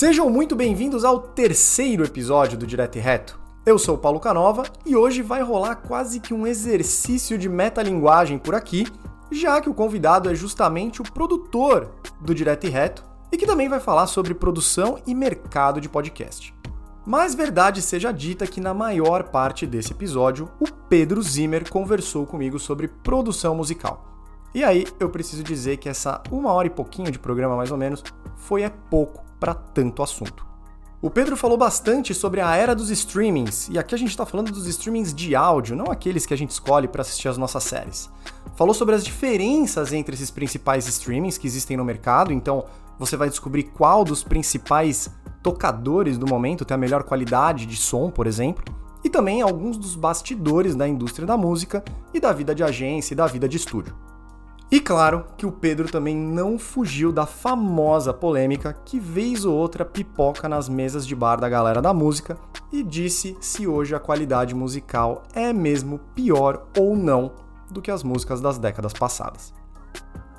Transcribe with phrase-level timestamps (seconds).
[0.00, 3.38] Sejam muito bem-vindos ao terceiro episódio do Direto e Reto.
[3.66, 8.54] Eu sou Paulo Canova e hoje vai rolar quase que um exercício de metalinguagem por
[8.54, 8.86] aqui,
[9.30, 13.68] já que o convidado é justamente o produtor do Direto e Reto e que também
[13.68, 16.54] vai falar sobre produção e mercado de podcast.
[17.04, 22.58] Mas verdade seja dita que na maior parte desse episódio, o Pedro Zimmer conversou comigo
[22.58, 24.06] sobre produção musical.
[24.54, 27.76] E aí eu preciso dizer que essa uma hora e pouquinho de programa mais ou
[27.76, 28.02] menos
[28.34, 30.50] foi é pouco para tanto assunto.
[31.02, 34.52] O Pedro falou bastante sobre a era dos streamings, e aqui a gente está falando
[34.52, 38.10] dos streamings de áudio, não aqueles que a gente escolhe para assistir as nossas séries.
[38.54, 42.66] Falou sobre as diferenças entre esses principais streamings que existem no mercado, então
[42.98, 45.08] você vai descobrir qual dos principais
[45.42, 48.62] tocadores do momento tem a melhor qualidade de som, por exemplo,
[49.02, 51.82] e também alguns dos bastidores da indústria da música
[52.12, 54.09] e da vida de agência e da vida de estúdio.
[54.72, 59.84] E claro que o Pedro também não fugiu da famosa polêmica que vez ou outra
[59.84, 62.38] pipoca nas mesas de bar da galera da música
[62.70, 67.32] e disse se hoje a qualidade musical é mesmo pior ou não
[67.68, 69.52] do que as músicas das décadas passadas.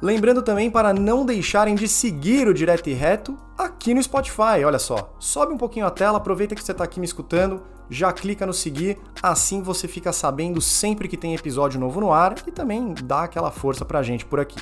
[0.01, 4.79] Lembrando também para não deixarem de seguir o Direto e Reto aqui no Spotify, olha
[4.79, 5.13] só.
[5.19, 8.53] Sobe um pouquinho a tela, aproveita que você está aqui me escutando, já clica no
[8.53, 13.23] seguir, assim você fica sabendo sempre que tem episódio novo no ar e também dá
[13.23, 14.57] aquela força pra gente por aqui.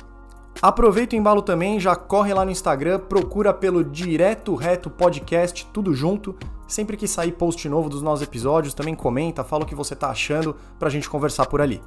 [0.60, 5.94] Aproveita o embalo também, já corre lá no Instagram, procura pelo Direto Reto Podcast, tudo
[5.94, 6.36] junto.
[6.66, 10.10] Sempre que sair post novo dos nossos episódios, também comenta, fala o que você tá
[10.10, 11.80] achando pra gente conversar por ali.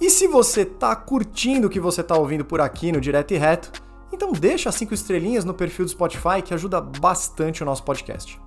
[0.00, 3.36] E se você tá curtindo o que você tá ouvindo por aqui no Direto e
[3.36, 3.72] Reto,
[4.12, 8.40] então deixa cinco estrelinhas no perfil do Spotify que ajuda bastante o nosso podcast.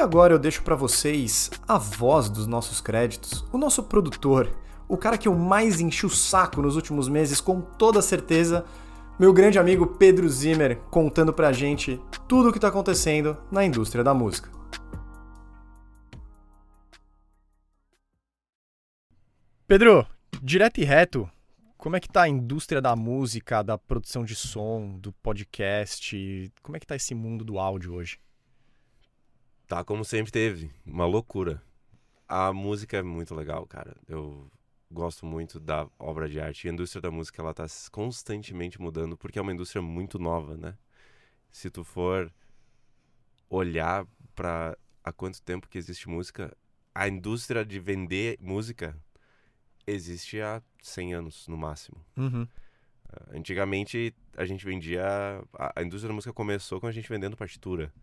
[0.00, 4.50] E agora eu deixo para vocês a voz dos nossos créditos, o nosso produtor,
[4.88, 8.64] o cara que eu mais enchi o saco nos últimos meses com toda certeza,
[9.18, 14.02] meu grande amigo Pedro Zimmer, contando pra gente tudo o que tá acontecendo na indústria
[14.02, 14.50] da música.
[19.66, 20.06] Pedro,
[20.42, 21.30] Direto e reto,
[21.76, 26.50] como é que tá a indústria da música, da produção de som, do podcast?
[26.62, 28.18] Como é que tá esse mundo do áudio hoje?
[29.70, 31.62] Tá como sempre teve, uma loucura.
[32.26, 33.96] A música é muito legal, cara.
[34.08, 34.50] Eu
[34.90, 36.66] gosto muito da obra de arte.
[36.66, 40.76] A indústria da música ela tá constantemente mudando porque é uma indústria muito nova, né?
[41.52, 42.32] Se tu for
[43.48, 44.04] olhar
[44.34, 46.52] para há quanto tempo que existe música,
[46.92, 49.00] a indústria de vender música
[49.86, 52.04] existe há 100 anos, no máximo.
[52.16, 52.42] Uhum.
[52.42, 55.04] Uh, antigamente, a gente vendia...
[55.54, 57.94] A, a, indústria da música começou com a gente vendendo partitura,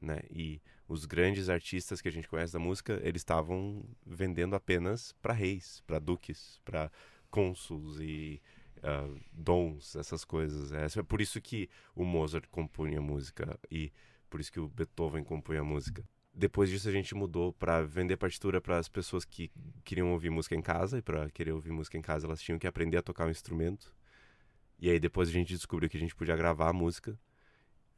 [0.00, 0.20] né?
[0.30, 5.32] E os grandes artistas que a gente conhece da música, eles estavam vendendo apenas para
[5.32, 6.90] reis, para duques, para
[7.30, 8.42] cônsuls e
[8.78, 10.72] uh, dons, essas coisas.
[10.72, 13.92] É por isso que o Mozart compunha música e
[14.28, 18.60] por isso que o Beethoven compunha música depois disso a gente mudou para vender partitura
[18.60, 19.50] para as pessoas que
[19.84, 22.66] queriam ouvir música em casa e para querer ouvir música em casa elas tinham que
[22.66, 23.92] aprender a tocar um instrumento.
[24.78, 27.18] E aí depois a gente descobriu que a gente podia gravar a música.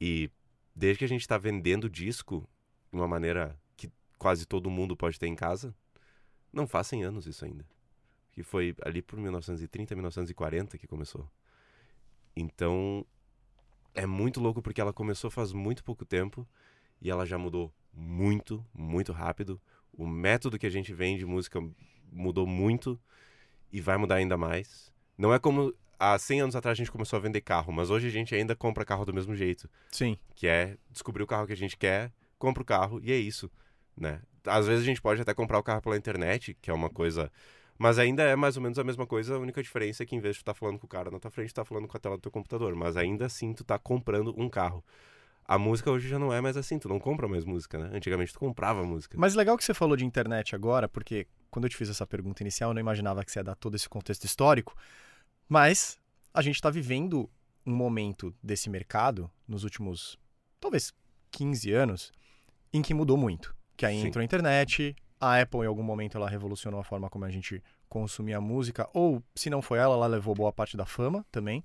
[0.01, 0.31] E
[0.75, 2.49] desde que a gente está vendendo disco
[2.93, 5.75] de uma maneira que quase todo mundo pode ter em casa,
[6.53, 7.67] não faz 100 anos isso ainda.
[8.31, 11.29] Que foi ali por 1930, 1940 que começou.
[12.37, 13.07] Então
[13.95, 16.47] é muito louco porque ela começou faz muito pouco tempo
[17.01, 19.61] e ela já mudou muito, muito rápido.
[19.93, 21.61] O método que a gente vende música
[22.11, 23.01] mudou muito
[23.71, 24.93] e vai mudar ainda mais.
[25.17, 28.09] Não é como há 100 anos atrás a gente começou a vender carro, mas hoje
[28.09, 29.69] a gente ainda compra carro do mesmo jeito.
[29.91, 30.19] Sim.
[30.35, 33.51] Que é descobrir o carro que a gente quer, compra o carro e é isso,
[33.97, 34.21] né?
[34.45, 37.31] Às vezes a gente pode até comprar o carro pela internet, que é uma coisa...
[37.79, 40.21] Mas ainda é mais ou menos a mesma coisa, a única diferença é que em
[40.21, 42.01] vez de estar falando com o cara na tua frente, tu tá falando com a
[42.01, 42.75] tela do teu computador.
[42.77, 44.85] Mas ainda assim tu tá comprando um carro
[45.45, 47.91] a música hoje já não é mais assim, tu não compra mais música, né?
[47.93, 49.17] Antigamente tu comprava música.
[49.19, 52.43] Mas legal que você falou de internet agora, porque quando eu te fiz essa pergunta
[52.43, 54.75] inicial, eu não imaginava que você ia dar todo esse contexto histórico,
[55.49, 55.99] mas
[56.33, 57.29] a gente está vivendo
[57.67, 60.19] um momento desse mercado nos últimos,
[60.61, 60.93] talvez,
[61.31, 62.13] 15 anos,
[62.73, 63.55] em que mudou muito.
[63.77, 64.09] Que aí Sim.
[64.09, 67.63] entrou a internet, a Apple em algum momento ela revolucionou a forma como a gente
[67.89, 71.63] consumia música, ou se não foi ela, ela levou boa parte da fama também.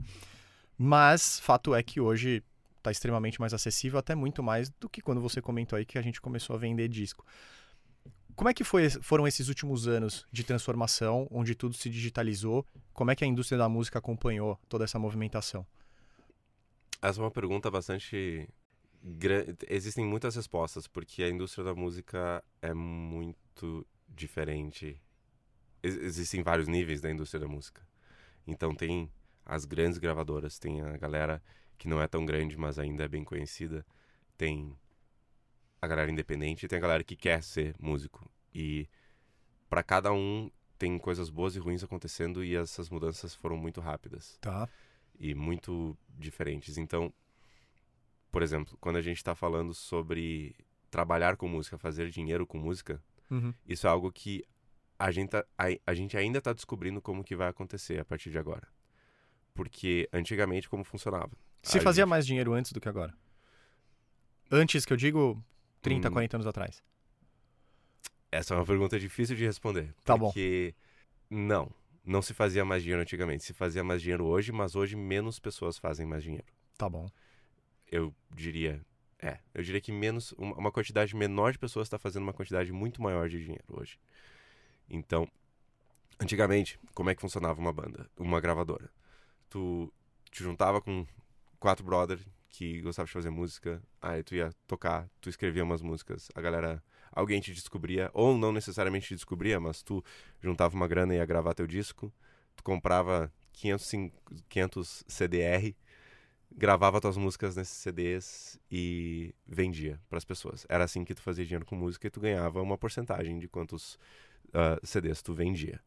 [0.78, 2.44] Mas fato é que hoje
[2.78, 6.02] está extremamente mais acessível, até muito mais do que quando você comentou aí que a
[6.02, 7.26] gente começou a vender disco.
[8.36, 12.64] Como é que foi, foram esses últimos anos de transformação, onde tudo se digitalizou?
[12.94, 15.66] Como é que a indústria da música acompanhou toda essa movimentação?
[17.02, 18.48] Essa é uma pergunta bastante
[19.70, 25.02] existem muitas respostas porque a indústria da música é muito diferente.
[25.82, 27.88] Existem vários níveis da indústria da música.
[28.46, 29.12] Então tem
[29.46, 31.42] as grandes gravadoras, tem a galera
[31.78, 33.86] que não é tão grande, mas ainda é bem conhecida,
[34.38, 34.76] tem
[35.82, 38.30] a galera independente e tem a galera que quer ser músico.
[38.54, 38.90] E
[39.70, 44.38] para cada um tem coisas boas e ruins acontecendo e essas mudanças foram muito rápidas.
[44.42, 44.68] Tá.
[45.20, 46.78] E muito diferentes.
[46.78, 47.14] Então,
[48.32, 50.56] por exemplo, quando a gente está falando sobre
[50.90, 53.54] trabalhar com música, fazer dinheiro com música, uhum.
[53.68, 54.44] isso é algo que
[55.00, 58.30] a gente, tá, a, a gente ainda está descobrindo como que vai acontecer a partir
[58.30, 58.68] de agora.
[59.54, 61.32] Porque antigamente como funcionava?
[61.62, 62.10] Se a fazia gente...
[62.10, 63.14] mais dinheiro antes do que agora?
[64.52, 65.44] Antes que eu digo
[65.82, 66.12] 30, Hum.
[66.12, 66.84] 40 anos atrás.
[68.32, 69.94] Essa é uma pergunta difícil de responder.
[70.04, 70.28] Tá bom.
[70.28, 70.76] Porque
[71.30, 71.72] não,
[72.06, 73.44] não se fazia mais dinheiro antigamente.
[73.44, 76.46] Se fazia mais dinheiro hoje, mas hoje menos pessoas fazem mais dinheiro.
[76.78, 77.10] Tá bom.
[77.92, 78.82] Eu diria,
[79.20, 83.02] é, eu diria que menos uma quantidade menor de pessoas está fazendo uma quantidade muito
[83.02, 83.98] maior de dinheiro hoje.
[84.90, 85.28] Então,
[86.20, 88.90] antigamente, como é que funcionava uma banda, uma gravadora?
[89.50, 89.92] Tu
[90.32, 91.06] te juntava com
[91.60, 96.30] quatro brothers que gostavam de fazer música, aí tu ia tocar, tu escrevia umas músicas,
[96.36, 100.04] a galera, alguém te descobria, ou não necessariamente te descobria, mas tu
[100.42, 102.12] juntava uma grana e ia gravar teu disco,
[102.56, 104.12] tu comprava 500, cin-
[104.50, 105.76] 500 CDR,
[106.56, 110.66] gravava tuas músicas nesses CDs e vendia para as pessoas.
[110.70, 113.98] Era assim que tu fazia dinheiro com música e tu ganhava uma porcentagem de quantos
[114.54, 115.80] ah, CDs tu vendia.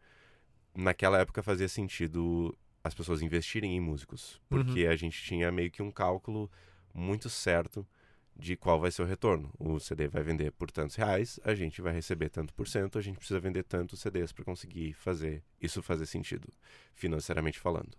[0.74, 5.82] Naquela época fazia sentido as pessoas investirem em músicos, porque a gente tinha meio que
[5.82, 6.50] um cálculo
[6.94, 7.86] muito certo
[8.34, 9.52] de qual vai ser o retorno.
[9.58, 13.02] O CD vai vender por tantos reais, a gente vai receber tanto por cento, a
[13.02, 16.48] gente precisa vender tantos CDs para conseguir fazer isso fazer sentido,
[16.94, 17.90] financeiramente falando.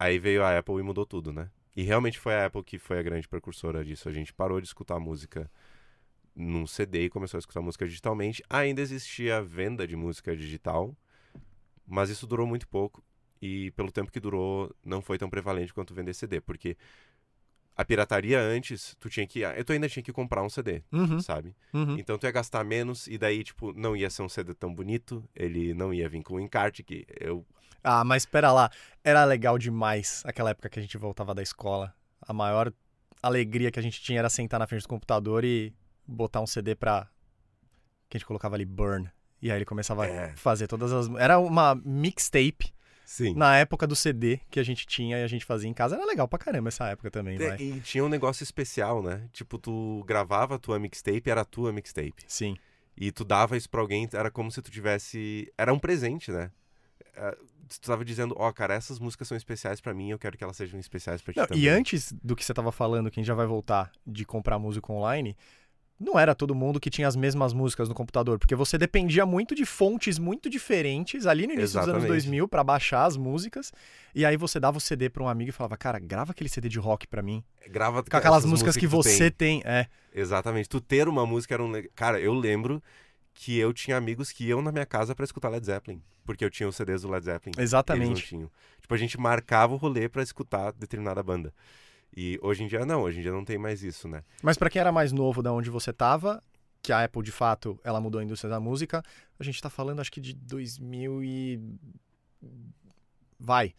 [0.00, 1.50] Aí veio a Apple e mudou tudo, né?
[1.76, 4.08] E realmente foi a Apple que foi a grande precursora disso.
[4.08, 5.50] A gente parou de escutar música
[6.34, 8.42] num CD e começou a escutar música digitalmente.
[8.48, 10.96] Ainda existia venda de música digital,
[11.86, 13.04] mas isso durou muito pouco.
[13.42, 16.78] E pelo tempo que durou, não foi tão prevalente quanto vender CD, porque
[17.80, 19.40] a pirataria antes, tu tinha que.
[19.40, 21.20] Eu ainda tinha que comprar um CD, Uhum.
[21.20, 21.54] sabe?
[21.72, 21.98] Uhum.
[21.98, 25.24] Então tu ia gastar menos e daí, tipo, não ia ser um CD tão bonito,
[25.34, 27.44] ele não ia vir com o encarte, que eu.
[27.82, 28.70] Ah, mas espera lá.
[29.02, 31.94] Era legal demais aquela época que a gente voltava da escola.
[32.20, 32.72] A maior
[33.22, 35.72] alegria que a gente tinha era sentar na frente do computador e
[36.06, 37.08] botar um CD pra.
[38.08, 39.08] Que a gente colocava ali Burn.
[39.40, 40.32] E aí ele começava É.
[40.32, 41.08] a fazer todas as.
[41.16, 42.74] Era uma mixtape
[43.12, 43.34] Sim.
[43.34, 45.96] na época do CD que a gente tinha e a gente fazia em casa.
[45.96, 49.28] Era legal pra caramba essa época também, É, e tinha um negócio especial, né?
[49.32, 52.22] Tipo, tu gravava a tua mixtape, era a tua mixtape.
[52.28, 52.56] Sim.
[52.96, 55.52] E tu dava isso pra alguém, era como se tu tivesse.
[55.58, 56.52] Era um presente, né?
[57.16, 57.36] É,
[57.68, 60.56] Tu tava dizendo, ó, cara, essas músicas são especiais pra mim, eu quero que elas
[60.56, 61.62] sejam especiais pra ti Não, também.
[61.62, 64.58] e antes do que você tava falando, que a gente já vai voltar de comprar
[64.58, 65.36] música online,
[66.00, 69.54] não era todo mundo que tinha as mesmas músicas no computador, porque você dependia muito
[69.54, 72.08] de fontes muito diferentes ali no início dos anos Exatamente.
[72.08, 73.70] 2000 pra baixar as músicas,
[74.14, 76.68] e aí você dava o CD pra um amigo e falava: "Cara, grava aquele CD
[76.68, 77.44] de rock pra mim".
[77.68, 78.88] Grava Com aquelas essas músicas que tem.
[78.88, 79.86] você tem, é.
[80.14, 80.68] Exatamente.
[80.68, 81.70] Tu ter uma música era um.
[81.94, 82.82] Cara, eu lembro
[83.34, 86.02] que eu tinha amigos que iam na minha casa pra escutar Led Zeppelin.
[86.24, 87.52] Porque eu tinha os CDs do Led Zeppelin.
[87.56, 88.26] Eles não Exatamente.
[88.26, 88.50] tinham.
[88.80, 91.52] Tipo, a gente marcava o rolê pra escutar determinada banda.
[92.16, 94.22] E hoje em dia não, hoje em dia não tem mais isso, né?
[94.42, 96.42] Mas pra quem era mais novo da onde você tava,
[96.82, 99.02] que a Apple de fato, ela mudou a indústria da música,
[99.38, 101.60] a gente tá falando acho que de 2000 e
[103.38, 103.74] vai.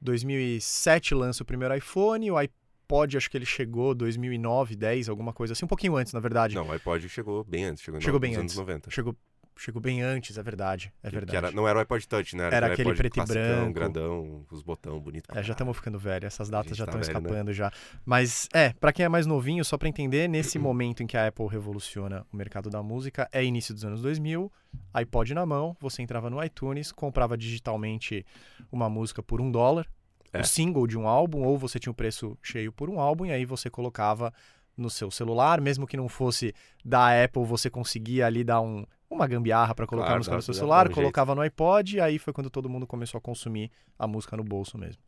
[0.00, 5.52] 2007 lança o primeiro iPhone, o iPod acho que ele chegou 2009, 10, alguma coisa
[5.52, 6.54] assim, um pouquinho antes, na verdade.
[6.54, 8.56] Não, o iPod chegou bem antes, chegou, Chegou no- bem nos antes.
[8.56, 8.90] anos 90.
[8.90, 9.14] Chegou
[9.56, 11.30] chegou bem antes, é verdade, é Que- verdade.
[11.30, 12.48] Que era, não era o iPod Touch, né?
[12.50, 13.72] Era o aquele preto e branco.
[13.72, 15.26] grandão, os botão bonito.
[15.36, 17.20] É, já estamos ficando velho, essas datas já tá estão velho, né?
[17.28, 17.70] escapando já.
[18.04, 21.26] Mas é, pra quem é mais novinho, só pra entender, nesse momento em que a
[21.26, 24.50] Apple revoluciona o mercado da música, é início dos anos 2000,
[24.94, 28.24] iPod na mão, você entrava no iTunes, comprava digitalmente
[28.72, 29.86] uma música por um dólar,
[30.32, 30.40] É.
[30.40, 33.32] o single de um álbum, ou você tinha o preço cheio por um álbum, e
[33.32, 34.32] aí você colocava
[34.80, 36.52] no seu celular, mesmo que não fosse
[36.84, 40.42] da Apple, você conseguia ali dar um, uma gambiarra pra colocar a Claro, música no
[40.42, 40.94] seu celular, um jeito.
[40.94, 44.42] colocava no iPod, e aí foi quando todo mundo começou a consumir a música no
[44.44, 45.02] bolso mesmo.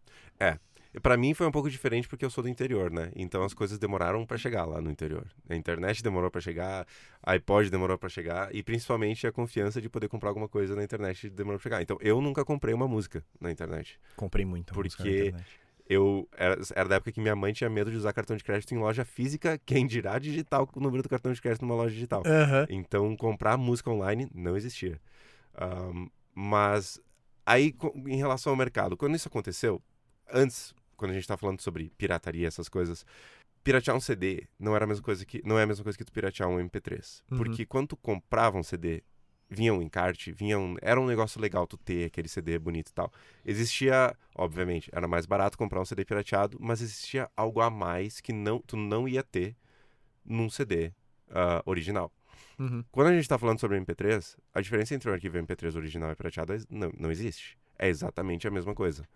[0.94, 3.10] E Pra mim foi um pouco diferente porque eu sou do interior, né?
[3.16, 5.26] Então as coisas demoraram pra chegar lá no interior.
[5.48, 6.86] A internet demorou pra chegar,
[7.22, 10.84] a iPod demorou pra chegar e principalmente a confiança de poder comprar alguma coisa na
[10.84, 11.80] internet demorou pra chegar.
[11.80, 13.98] Então eu nunca comprei uma música na internet.
[14.16, 15.60] Comprei muita música na Porque- internet.
[15.88, 18.74] Eu era, era da época que minha mãe tinha medo de usar cartão de crédito
[18.74, 21.94] em loja física, quem dirá digital com o número do cartão de crédito numa loja
[21.94, 22.22] digital.
[22.24, 22.66] Aham.
[22.70, 25.00] Então, comprar música online não existia.
[25.54, 27.00] Ahn, mas,
[27.44, 27.74] aí,
[28.06, 29.82] em relação ao mercado, quando isso aconteceu,
[30.32, 33.04] antes, quando a gente tá falando sobre pirataria, essas coisas,
[33.62, 36.04] piratear um CD não era a mesma coisa que não é a mesma coisa que
[36.04, 37.22] tu piratear um MP3.
[37.30, 37.38] Uhum.
[37.38, 39.02] Porque quando tu comprava um CD
[39.52, 42.94] vinha um encarte, vinha um, era um negócio legal tu ter aquele CD bonito e
[42.94, 43.12] tal.
[43.44, 48.32] Existia, obviamente, era mais barato comprar um CD pirateado, mas existia algo a mais que
[48.32, 49.54] não, tu não ia ter
[50.24, 50.92] num CD uh,
[51.34, 52.10] ah, original.
[52.58, 52.84] Uhum.
[52.90, 56.16] Quando a gente está falando sobre MP3, a diferença entre o arquivo MP3 original e
[56.16, 57.58] pirateado não, não existe.
[57.78, 59.06] É exatamente a mesma coisa.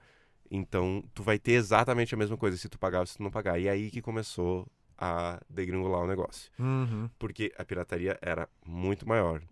[0.50, 3.30] Então, tu vai ter exatamente a mesma coisa se tu pagar ou se tu não
[3.30, 3.58] pagar.
[3.58, 4.66] E é aí que começou
[4.98, 6.50] a degringolar o negócio.
[6.58, 7.08] Uhum.
[7.18, 9.42] Porque a pirataria era muito maior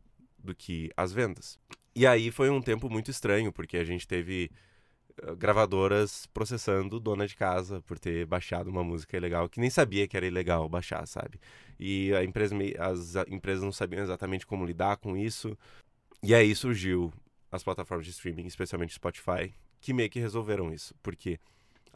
[0.44, 1.58] do que as vendas.
[1.94, 4.50] E aí foi um tempo muito estranho, porque a gente teve
[5.22, 10.06] uh, gravadoras processando dona de casa por ter baixado uma música ilegal, que nem sabia
[10.06, 11.40] que era ilegal baixar, sabe?
[11.78, 15.56] E a empresa, as empresas não sabiam exatamente como lidar com isso.
[16.22, 17.12] E aí surgiu
[17.50, 21.38] as plataformas de streaming, especialmente Spotify, que meio que resolveram isso, porque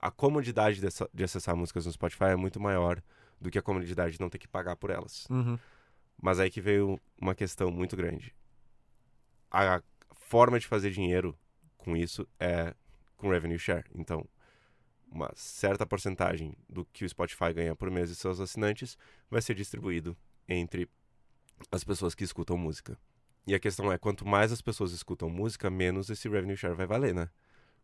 [0.01, 3.03] a comodidade dessa, de acessar músicas no Spotify é muito maior
[3.41, 5.27] do que a comodidade de não ter que pagar por elas.
[5.29, 5.59] Uhum.
[6.21, 8.35] Mas aí que veio uma questão muito grande.
[9.51, 11.37] A forma de fazer dinheiro
[11.77, 12.75] com isso é
[13.17, 13.85] com revenue share.
[13.95, 14.27] Então,
[15.11, 18.97] uma certa porcentagem do que o Spotify ganha por mês de seus assinantes
[19.31, 20.17] vai ser distribuído
[20.49, 20.89] entre
[21.71, 22.99] as pessoas que escutam música.
[23.47, 26.87] E a questão é, quanto mais as pessoas escutam música, menos esse revenue share vai
[26.87, 27.31] valer, né?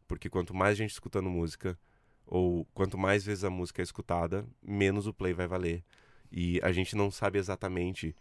[0.07, 1.79] Porque quanto mais gente escutando música,
[2.27, 5.83] ou quanto mais vezes a música é escutada, menos o play vai valer.
[6.31, 8.15] E a gente não sabe exatamente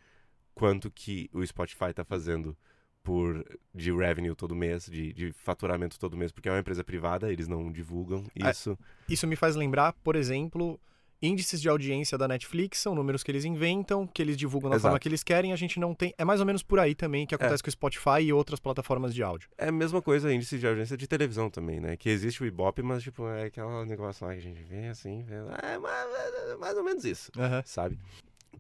[0.54, 2.58] quanto que o Spotify está fazendo
[3.04, 3.46] por
[3.76, 7.48] de revenue todo mês, de, de, faturamento todo mês, porque é uma empresa privada, eles
[7.48, 8.72] não divulgam é, isso.
[8.72, 10.80] É, isso me faz lembrar, por exemplo,
[11.22, 14.90] índices de audiência da Netflix são números que eles inventam, que eles divulgam da Exato.
[14.90, 16.14] forma que eles querem, a gente não tem.
[16.18, 17.64] É mais ou menos por aí também que acontece é.
[17.64, 19.50] com o Spotify e outras plataformas de áudio.
[19.58, 21.98] É a mesma coisa índice de audiência de televisão também, né?
[21.98, 25.24] Que existe o Ibope, mas tipo, é aquela negócio lá que a gente vê assim,
[25.24, 26.14] vê, é mais,
[26.52, 27.62] é mais ou menos isso, uhum.
[27.66, 28.00] sabe?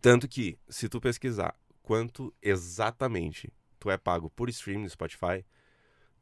[0.01, 3.51] Tanto que, se tu pesquisar quanto exatamente
[3.83, 5.45] tu é pago por stream no Spotify,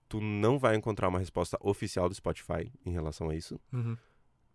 [0.10, 3.62] tu não vai encontrar uma resposta oficial do Spotify em relação a isso.
[3.72, 3.96] Uhum.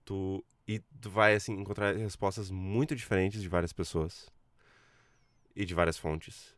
[0.04, 4.28] Tu e tu vai, assim, encontrar respostas muito diferentes de várias pessoas.
[5.54, 6.52] E de várias fontes.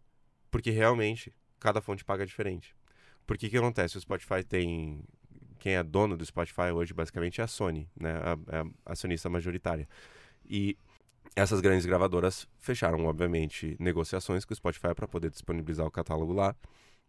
[0.50, 2.74] Porque realmente, cada fonte paga diferente.
[3.26, 3.98] Porque o que acontece?
[3.98, 5.04] O Spotify tem.
[5.58, 8.14] Quem é dono do Spotify hoje, basicamente, é a Sony, né?
[8.14, 9.86] A, a acionista majoritária.
[10.46, 10.78] E
[11.38, 16.54] essas grandes gravadoras fecharam, obviamente, negociações com o Spotify para poder disponibilizar o catálogo lá.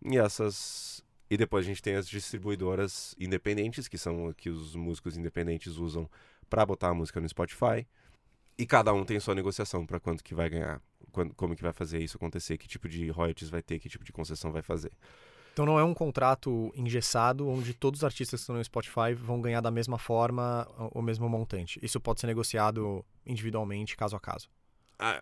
[0.06, 1.04] E essas.
[1.30, 6.10] E depois a gente tem as distribuidoras independentes, que são que os músicos independentes usam
[6.50, 7.88] para botar a música no Spotify.
[8.58, 10.82] E cada um tem sua negociação para quanto que vai ganhar,
[11.12, 14.04] quando, como que vai fazer isso acontecer, que tipo de royalties vai ter, que tipo
[14.04, 14.92] de concessão vai fazer.
[15.53, 19.41] Então não é um contrato engessado onde todos os artistas que estão no Spotify vão
[19.41, 21.79] ganhar da mesma forma o mesmo montante.
[21.84, 24.50] Isso pode ser negociado individualmente, caso a caso.
[24.98, 25.22] Ah,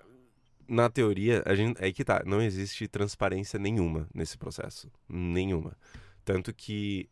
[0.67, 4.91] na teoria, a gente, é que tá, não existe transparência nenhuma nesse processo.
[5.07, 5.75] Nenhuma.
[6.25, 7.09] Tanto que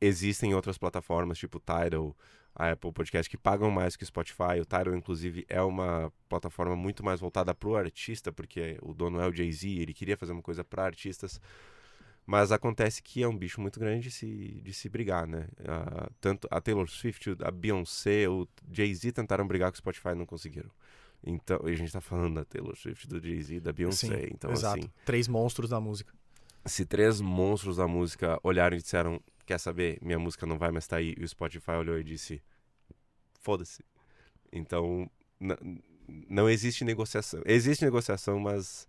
[0.00, 2.14] existem outras plataformas, tipo Tidal,
[2.54, 4.60] a Apple Podcast, que pagam mais que o Spotify.
[4.60, 9.20] O Tidal, inclusive, é uma plataforma muito mais voltada para o artista, porque o dono
[9.20, 11.40] é o Jay-Z, ele queria fazer uma coisa para artistas.
[12.28, 15.48] Mas acontece que é um bicho muito grande de se, de se brigar, né?
[15.60, 20.14] Uh, tanto a Taylor Swift, a Beyoncé, o Jay-Z tentaram brigar com o Spotify e
[20.14, 20.70] não conseguiram.
[21.24, 24.08] Então, a gente tá falando da Taylor Swift, do Jay-Z, da Beyoncé.
[24.08, 24.78] Sim, então, exato.
[24.78, 26.12] Assim, três monstros da música.
[26.66, 30.84] Se três monstros da música olharam e disseram quer saber, minha música não vai mais
[30.84, 31.14] estar tá aí.
[31.16, 32.42] E o Spotify olhou e disse,
[33.40, 33.82] foda-se.
[34.52, 35.10] Então,
[36.28, 37.40] não existe negociação.
[37.46, 38.86] Existe negociação, mas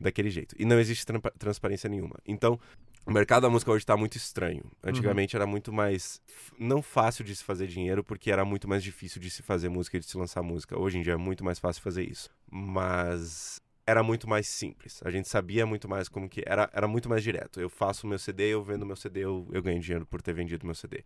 [0.00, 0.54] daquele jeito.
[0.58, 2.16] E não existe tra transparência nenhuma.
[2.26, 2.58] Então,
[3.04, 4.64] o mercado da música hoje está muito estranho.
[4.82, 5.42] Antigamente uhum.
[5.42, 6.20] era muito mais.
[6.58, 9.96] Não fácil de se fazer dinheiro, porque era muito mais difícil de se fazer música
[9.96, 10.78] e de se lançar música.
[10.78, 12.30] Hoje em dia é muito mais fácil fazer isso.
[12.50, 15.00] Mas era muito mais simples.
[15.04, 17.60] A gente sabia muito mais como que era, era muito mais direto.
[17.60, 20.64] Eu faço meu CD, eu vendo meu CD, eu, eu ganho dinheiro por ter vendido
[20.64, 21.04] meu CD.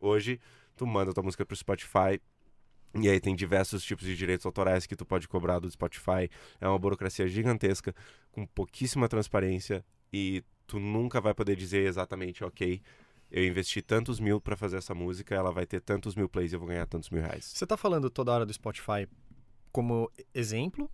[0.00, 0.40] Hoje,
[0.76, 2.20] tu manda tua música pro Spotify,
[2.96, 6.30] e aí tem diversos tipos de direitos autorais que tu pode cobrar do Spotify.
[6.60, 7.92] É uma burocracia gigantesca,
[8.34, 12.82] com pouquíssima transparência, e tu nunca vai poder dizer exatamente, ok,
[13.30, 16.56] eu investi tantos mil para fazer essa música, ela vai ter tantos mil plays e
[16.56, 17.44] eu vou ganhar tantos mil reais.
[17.44, 19.08] Você tá falando toda hora do Spotify
[19.72, 20.90] como exemplo?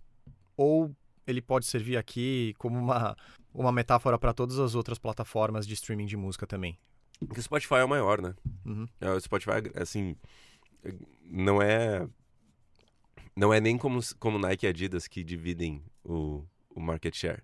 [0.55, 0.95] Ou
[1.25, 3.15] ele pode servir aqui como uma,
[3.53, 6.77] uma metáfora para todas as outras plataformas de streaming de música também.
[7.19, 8.33] Porque o Spotify é o maior, né?
[8.65, 8.87] Uhum.
[8.99, 10.15] É, o Spotify, assim,
[11.23, 12.07] não é
[13.35, 16.43] não é nem como, como Nike e Adidas que dividem o,
[16.75, 17.41] o market share.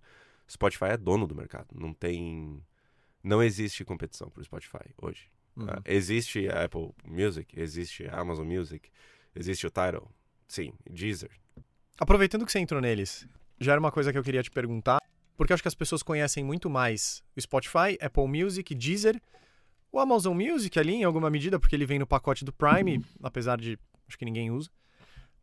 [0.49, 1.67] Spotify é dono do mercado.
[1.73, 2.63] Não tem.
[3.23, 5.29] Não existe competição para o Spotify hoje.
[5.55, 5.65] Uhum.
[5.65, 8.89] Uh, existe a Apple Music, existe a Amazon Music,
[9.35, 10.11] existe o Tidal,
[10.47, 11.31] sim, Deezer.
[11.99, 13.27] Aproveitando que você entrou neles,
[13.59, 15.01] já era uma coisa que eu queria te perguntar.
[15.35, 19.21] Porque eu acho que as pessoas conhecem muito mais o Spotify, Apple Music, Deezer,
[19.91, 23.57] o Amazon Music ali em alguma medida, porque ele vem no pacote do Prime, apesar
[23.57, 24.69] de acho que ninguém usa.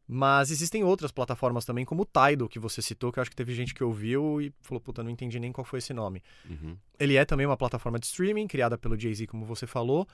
[0.06, 3.36] Mas existem outras plataformas também, como o Tidal, que você citou, que eu acho que
[3.36, 6.22] teve gente que ouviu e falou, puta, não entendi nem qual foi esse nome.
[6.48, 6.76] Uhum.
[6.98, 10.06] Ele é também uma plataforma de streaming, criada pelo Jay-Z, como você falou,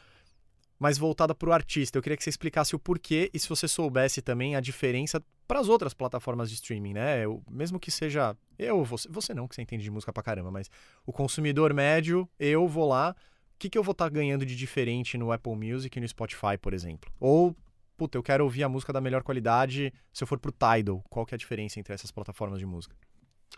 [0.79, 1.99] mas voltada para o artista.
[1.99, 5.59] Eu queria que você explicasse o porquê e se você soubesse também a diferença para
[5.59, 7.25] as outras plataformas de streaming, né?
[7.25, 10.53] Eu, mesmo que seja eu, você, você não, que você entende de música pra caramba,
[10.53, 10.71] mas
[11.05, 13.17] o consumidor médio, eu vou lá,
[13.57, 16.07] o que, que eu vou estar tá ganhando de diferente no Apple Music e no
[16.07, 17.11] Spotify, por exemplo?
[17.19, 17.57] Ou
[18.01, 21.05] puta, eu quero ouvir a música da melhor qualidade se eu for pro Tidal.
[21.11, 22.97] Qual que é a diferença entre essas plataformas de música?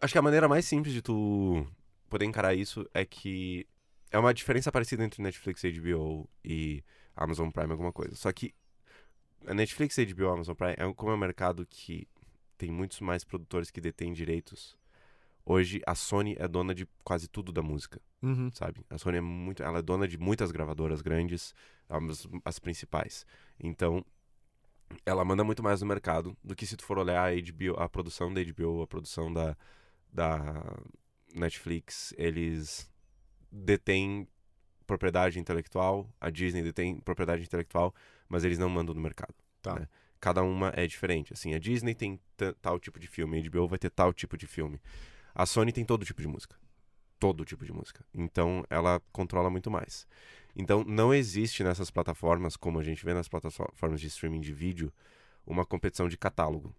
[0.00, 1.64] Acho que a maneira mais simples de tu
[2.10, 3.64] poder encarar isso é que
[4.10, 6.82] é uma diferença parecida entre Netflix, HBO e
[7.14, 8.16] Amazon Prime, alguma coisa.
[8.16, 8.52] Só que
[9.46, 12.08] a Netflix, HBO, Amazon Prime, é como é um mercado que
[12.58, 14.76] tem muitos mais produtores que detêm direitos.
[15.46, 18.50] Hoje a Sony é dona de quase tudo da música, uhum.
[18.52, 18.84] sabe?
[18.90, 21.54] A Sony é muito, ela é dona de muitas gravadoras grandes,
[21.88, 23.24] as, as principais.
[23.58, 24.04] Então
[25.04, 27.88] ela manda muito mais no mercado do que se tu for olhar a HBO, a
[27.88, 29.56] produção da HBO, a produção da,
[30.12, 30.64] da
[31.34, 32.90] Netflix, eles
[33.50, 34.28] detêm
[34.86, 37.94] propriedade intelectual, a Disney detém propriedade intelectual,
[38.28, 39.34] mas eles não mandam no mercado.
[39.60, 39.78] Tá.
[39.78, 39.88] Né?
[40.20, 41.32] Cada uma é diferente.
[41.32, 42.20] Assim, a Disney tem
[42.60, 44.80] tal tipo de filme, a HBO vai ter tal tipo de filme.
[45.34, 46.56] A Sony tem todo tipo de música.
[47.18, 48.04] Todo tipo de música.
[48.12, 50.06] Então ela controla muito mais.
[50.54, 54.92] Então, não existe nessas plataformas, como a gente vê nas plataformas de streaming de vídeo,
[55.46, 56.74] uma competição de catálogo.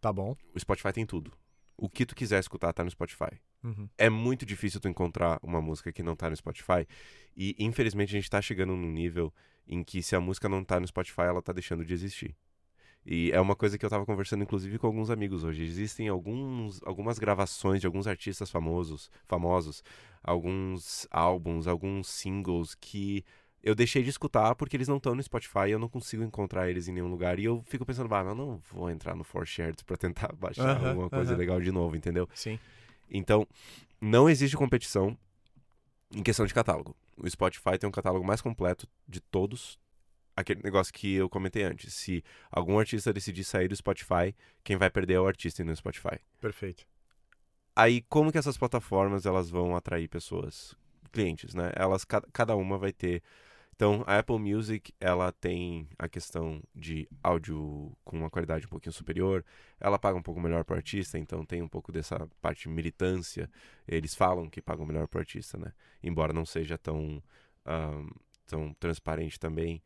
[0.00, 0.36] Tá bom.
[0.54, 1.32] O Spotify tem tudo.
[1.76, 3.40] O que tu quiser escutar tá no Spotify.
[3.62, 3.88] Uhum.
[3.96, 6.86] É muito difícil tu encontrar uma música que não tá no Spotify.
[7.34, 9.32] E, infelizmente, a gente tá chegando num nível
[9.66, 12.36] em que se a música não tá no Spotify, ela tá deixando de existir.
[13.06, 15.62] E é uma coisa que eu tava conversando, inclusive, com alguns amigos hoje.
[15.62, 19.82] Existem alguns, algumas gravações de alguns artistas famosos, famosos,
[20.22, 23.22] alguns álbuns, alguns singles que
[23.62, 26.68] eu deixei de escutar porque eles não estão no Spotify e eu não consigo encontrar
[26.68, 27.38] eles em nenhum lugar.
[27.38, 30.76] E eu fico pensando, bah, eu não vou entrar no For Shared pra tentar baixar
[30.76, 31.38] uh -huh, alguma coisa uh -huh.
[31.38, 32.28] legal de novo, entendeu?
[32.34, 32.58] Sim.
[33.10, 33.46] Então,
[34.00, 35.16] não existe competição
[36.14, 36.96] em questão de catálogo.
[37.16, 39.78] O Spotify tem um catálogo mais completo de todos,
[40.36, 41.94] aquele negócio que eu comentei antes.
[41.94, 46.18] Se algum artista decidir sair do Spotify, quem vai perder é o artista no Spotify.
[46.40, 46.86] Perfeito.
[47.76, 50.76] Aí, como que essas plataformas elas vão atrair pessoas,
[51.10, 51.72] clientes, né?
[51.74, 53.22] Elas, cada uma vai ter...
[53.74, 58.92] Então, a Apple Music, ela tem a questão de áudio com uma qualidade um pouquinho
[58.92, 59.44] superior.
[59.80, 62.68] Ela paga um pouco melhor para o artista, então tem um pouco dessa parte de
[62.68, 63.50] militância.
[63.88, 65.72] Eles falam que pagam melhor para o artista, né?
[66.00, 67.20] Embora não seja tão,
[67.66, 68.10] um,
[68.46, 69.82] tão transparente também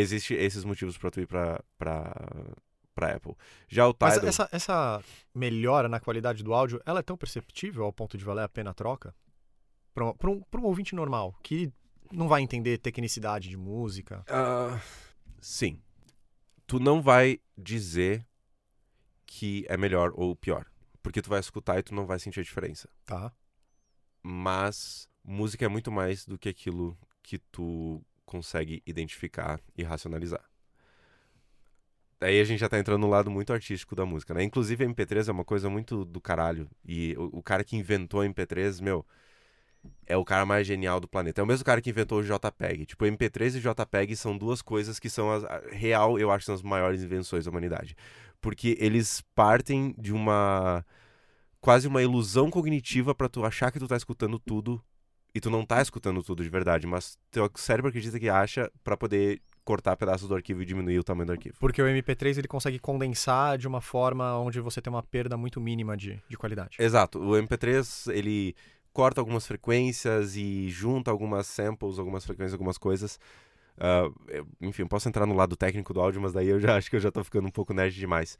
[0.00, 3.34] existe esses motivos para tu ir para para Apple.
[3.68, 4.08] Já o Tidal...
[4.08, 5.04] Mas essa, essa
[5.34, 8.70] melhora na qualidade do áudio, ela é tão perceptível ao ponto de valer a pena
[8.70, 9.14] a troca?
[9.92, 11.70] Para um, um ouvinte normal, que
[12.10, 14.24] não vai entender tecnicidade de música?
[14.30, 14.80] Uh,
[15.40, 15.82] sim.
[16.66, 18.26] Tu não vai dizer
[19.26, 20.66] que é melhor ou pior.
[21.02, 22.88] Porque tu vai escutar e tu não vai sentir a diferença.
[23.04, 23.30] Tá.
[24.22, 30.44] Mas música é muito mais do que aquilo que tu consegue identificar e racionalizar.
[32.20, 34.42] Aí a gente já tá entrando no lado muito artístico da música, né?
[34.42, 36.68] Inclusive a MP3 é uma coisa muito do caralho.
[36.84, 39.04] E o, o, cara que inventou a MP3, meu,
[40.06, 41.40] é o cara mais genial do planeta.
[41.40, 42.86] É o mesmo cara que inventou o JPEG.
[42.86, 46.54] Tipo, MP3 e JPEG são duas coisas que são as a, real, eu acho, são
[46.54, 47.94] as maiores invenções da humanidade.
[48.40, 50.84] Porque eles partem de uma
[51.60, 54.82] quase uma ilusão cognitiva para tu achar que tu tá escutando tudo
[55.36, 58.96] e tu não tá escutando tudo de verdade, mas teu cérebro acredita que acha para
[58.96, 61.56] poder cortar pedaços do arquivo e diminuir o tamanho do arquivo.
[61.60, 65.60] Porque o MP3 ele consegue condensar de uma forma onde você tem uma perda muito
[65.60, 66.78] mínima de, de qualidade.
[66.78, 67.18] Exato.
[67.18, 68.56] O MP3 ele
[68.94, 73.20] corta algumas frequências e junta algumas samples, algumas frequências, algumas coisas.
[73.76, 76.88] Uh, eu, enfim, posso entrar no lado técnico do áudio, mas daí eu já acho
[76.88, 78.38] que eu já tô ficando um pouco nerd demais.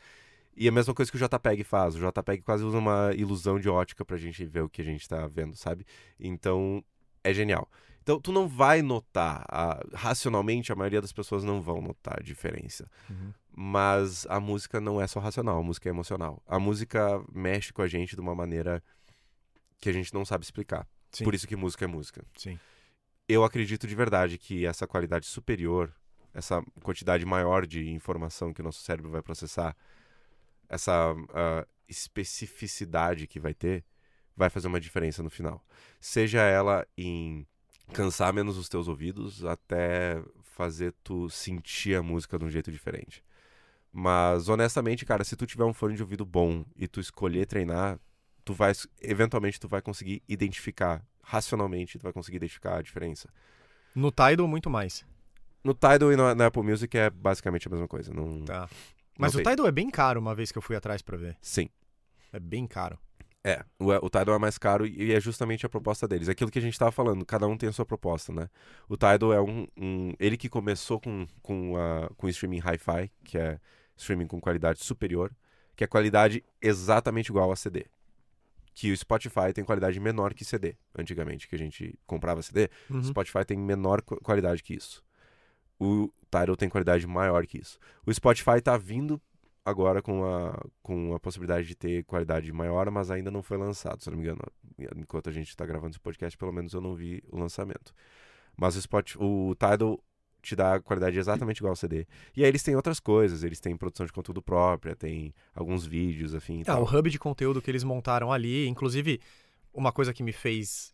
[0.57, 1.95] E a mesma coisa que o JPEG faz.
[1.95, 5.07] O JPEG quase usa uma ilusão de ótica pra gente ver o que a gente
[5.07, 5.85] tá vendo, sabe?
[6.19, 6.83] Então,
[7.23, 7.69] é genial.
[8.03, 12.23] Então, tu não vai notar, a, racionalmente, a maioria das pessoas não vão notar a
[12.23, 12.89] diferença.
[13.11, 13.33] Uhum.
[13.55, 16.43] Mas a música não é só racional, a música é emocional.
[16.47, 18.83] A música mexe com a gente de uma maneira
[19.81, 20.87] que a gente não sabe explicar.
[21.11, 21.25] Sim.
[21.25, 22.25] Por isso que música é música.
[22.37, 22.59] Sim.
[23.29, 25.93] Eu acredito de verdade que essa qualidade superior,
[26.33, 29.77] essa quantidade maior de informação que o nosso cérebro vai processar,
[30.69, 33.85] essa uh, especificidade que vai ter,
[34.37, 35.65] vai fazer uma diferença no final.
[36.01, 37.47] Seja ela em
[37.93, 43.25] cansar menos os teus ouvidos, até fazer tu sentir a música de um jeito diferente.
[43.93, 47.99] Mas honestamente, cara, se tu tiver um fone de ouvido bom e tu escolher treinar,
[48.45, 53.29] tu vai, eventualmente, tu vai conseguir identificar, racionalmente, tu vai conseguir identificar a diferença.
[53.95, 55.05] No Tidal, muito mais.
[55.65, 58.13] No Tidal e na, Apple Music é basicamente a mesma coisa.
[58.13, 58.69] Não, tá.
[59.19, 59.45] Mas não o.
[59.45, 61.37] Tidal é bem caro, uma vez que eu fui atrás para ver.
[61.41, 61.69] Sim.
[62.33, 62.99] É bem caro.
[63.47, 66.29] É, o, o Tidal é mais caro e é justamente a proposta deles.
[66.29, 68.51] Aquilo que a gente estava falando, cada um tem a sua proposta, né?
[68.89, 69.69] O Tidal é um.
[69.77, 73.61] um ele que começou com, com, a, com streaming hi-fi, que é
[73.97, 75.33] streaming com qualidade superior,
[75.77, 77.87] que é qualidade exatamente igual a CD.
[78.75, 80.75] Que o Spotify tem qualidade menor que CD.
[80.99, 82.99] Antigamente, que a gente comprava CD, uhum.
[82.99, 85.06] o Spotify tem menor qualidade que isso.
[85.79, 87.79] O Tidal tem qualidade maior que isso.
[88.05, 89.21] O Spotify está vindo
[89.65, 94.03] agora com a, com a possibilidade de ter qualidade maior, mas ainda não foi lançado,
[94.03, 94.41] se não me engano.
[94.97, 97.93] Enquanto a gente está gravando esse podcast, pelo menos eu não vi o lançamento.
[98.57, 100.01] Mas o, Spot, o Tidal
[100.41, 102.07] te dá qualidade exatamente igual ao CD.
[102.37, 106.35] E aí eles têm outras coisas, eles têm produção de conteúdo própria, tem alguns vídeos,
[106.35, 106.63] afim.
[106.67, 109.21] Ah, o hub de conteúdo que eles montaram ali, inclusive
[109.75, 110.93] uma coisa que me fez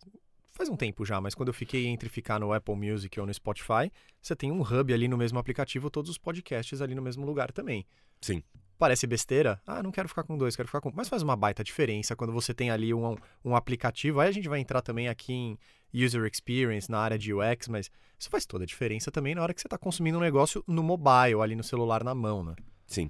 [0.63, 3.35] faz um tempo já, mas quando eu fiquei entre ficar no Apple Music ou no
[3.35, 7.27] Spotify, você tem um hub ali no mesmo aplicativo, todos os podcasts ali no mesmo
[7.27, 7.85] lugar também.
[8.21, 8.43] Sim
[8.79, 9.63] parece besteira.
[9.65, 10.91] Ah, não quero ficar com dois, quero ficar com.
[10.93, 14.19] Mas faz uma baita diferença quando você tem ali um, um aplicativo.
[14.19, 15.59] Aí a gente vai entrar também aqui em
[15.95, 19.55] user experience, na área de UX, mas isso faz toda a diferença também na hora
[19.55, 22.57] que você está consumindo um negócio no mobile, ali no celular na mão, né?
[22.85, 23.09] Sim.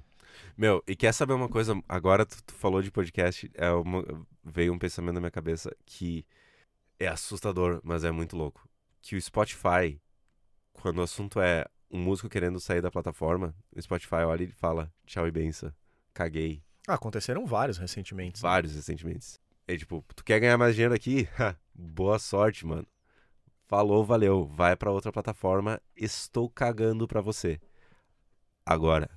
[0.55, 1.75] Meu, e quer saber uma coisa?
[1.89, 4.05] Agora tu, tu falou de podcast, é uma,
[4.43, 6.23] veio um pensamento na minha cabeça que
[7.03, 8.67] é assustador, mas é muito louco.
[9.01, 10.01] Que o Spotify,
[10.71, 14.91] quando o assunto é um músico querendo sair da plataforma, o Spotify olha e fala,
[15.05, 15.73] tchau e benção,
[16.13, 16.63] caguei.
[16.87, 18.41] Ah, aconteceram vários recentemente.
[18.41, 19.39] Vários recentemente.
[19.67, 21.27] É tipo, tu quer ganhar mais dinheiro aqui?
[21.73, 22.85] Boa sorte, mano.
[23.67, 24.45] Falou, valeu.
[24.45, 25.81] Vai para outra plataforma.
[25.95, 27.59] Estou cagando para você.
[28.65, 29.09] Agora,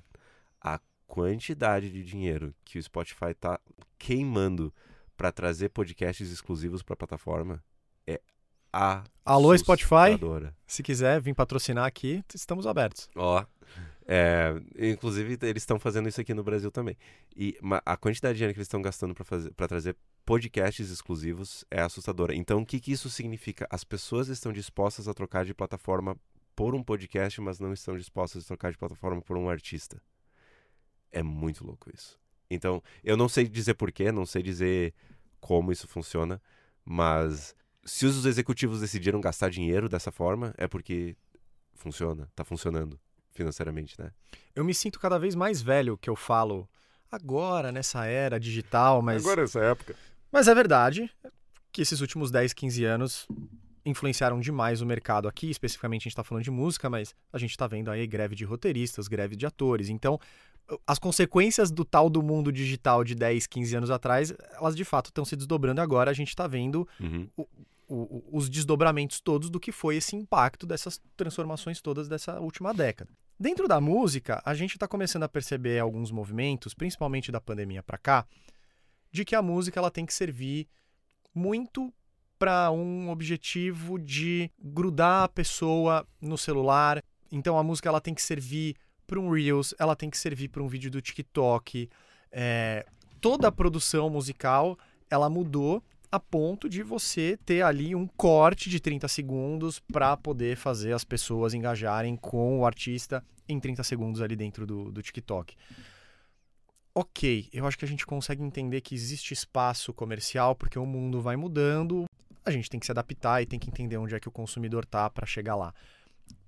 [0.61, 3.59] a quantidade de dinheiro que o Spotify tá
[3.97, 4.73] queimando
[5.17, 7.61] para trazer podcasts exclusivos para a plataforma
[8.71, 10.17] a Alô, Spotify.
[10.65, 13.09] Se quiser vir patrocinar aqui, estamos abertos.
[13.15, 13.45] Ó.
[14.07, 16.97] É, inclusive, eles estão fazendo isso aqui no Brasil também.
[17.35, 22.33] E a quantidade de dinheiro que eles estão gastando para trazer podcasts exclusivos é assustadora.
[22.33, 23.67] Então, o que, que isso significa?
[23.69, 26.15] As pessoas estão dispostas a trocar de plataforma
[26.55, 30.01] por um podcast, mas não estão dispostas a trocar de plataforma por um artista.
[31.11, 32.17] É muito louco isso.
[32.49, 34.93] Então, eu não sei dizer porquê, não sei dizer
[35.41, 36.41] como isso funciona,
[36.85, 37.53] mas
[37.87, 41.15] se os executivos decidiram gastar dinheiro dessa forma, é porque
[41.73, 42.99] funciona, tá funcionando
[43.31, 44.11] financeiramente, né?
[44.53, 46.67] Eu me sinto cada vez mais velho que eu falo
[47.11, 49.23] agora, nessa era digital, mas.
[49.23, 49.95] Agora, nessa época.
[50.31, 51.09] Mas é verdade
[51.71, 53.27] que esses últimos 10, 15 anos
[53.85, 55.49] influenciaram demais o mercado aqui.
[55.49, 58.43] Especificamente, a gente está falando de música, mas a gente está vendo aí greve de
[58.43, 59.87] roteiristas, greve de atores.
[59.87, 60.19] Então,
[60.85, 65.07] as consequências do tal do mundo digital de 10, 15 anos atrás, elas de fato
[65.07, 66.11] estão se desdobrando agora.
[66.11, 67.29] A gente está vendo uhum.
[67.37, 67.47] o,
[67.87, 73.11] o, os desdobramentos todos do que foi esse impacto dessas transformações todas dessa última década.
[73.39, 77.97] Dentro da música, a gente está começando a perceber alguns movimentos, principalmente da pandemia para
[77.97, 78.25] cá,
[79.11, 80.67] de que a música ela tem que servir
[81.33, 81.93] muito
[82.37, 87.01] para um objetivo de grudar a pessoa no celular.
[87.31, 90.61] Então a música ela tem que servir para um Reels, ela tem que servir para
[90.61, 91.89] um vídeo do TikTok.
[92.31, 92.85] É,
[93.21, 94.77] toda a produção musical
[95.09, 100.55] ela mudou a ponto de você ter ali um corte de 30 segundos para poder
[100.55, 105.55] fazer as pessoas engajarem com o artista em 30 segundos ali dentro do, do TikTok.
[106.95, 111.21] Ok, eu acho que a gente consegue entender que existe espaço comercial porque o mundo
[111.21, 112.05] vai mudando,
[112.43, 114.85] a gente tem que se adaptar e tem que entender onde é que o consumidor
[114.85, 115.73] tá para chegar lá.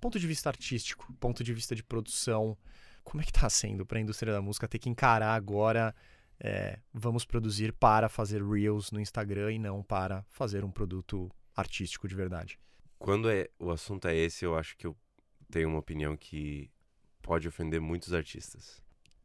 [0.00, 2.56] Ponto de vista artístico, ponto de vista de produção,
[3.04, 5.94] como é que tá sendo para a indústria da música ter que encarar agora
[6.40, 12.08] é, vamos produzir para fazer reels no Instagram e não para fazer um produto artístico
[12.08, 12.58] de verdade.
[12.98, 14.96] Quando é, o assunto é esse, eu acho que eu
[15.50, 16.70] tenho uma opinião que
[17.20, 18.82] pode ofender muitos artistas.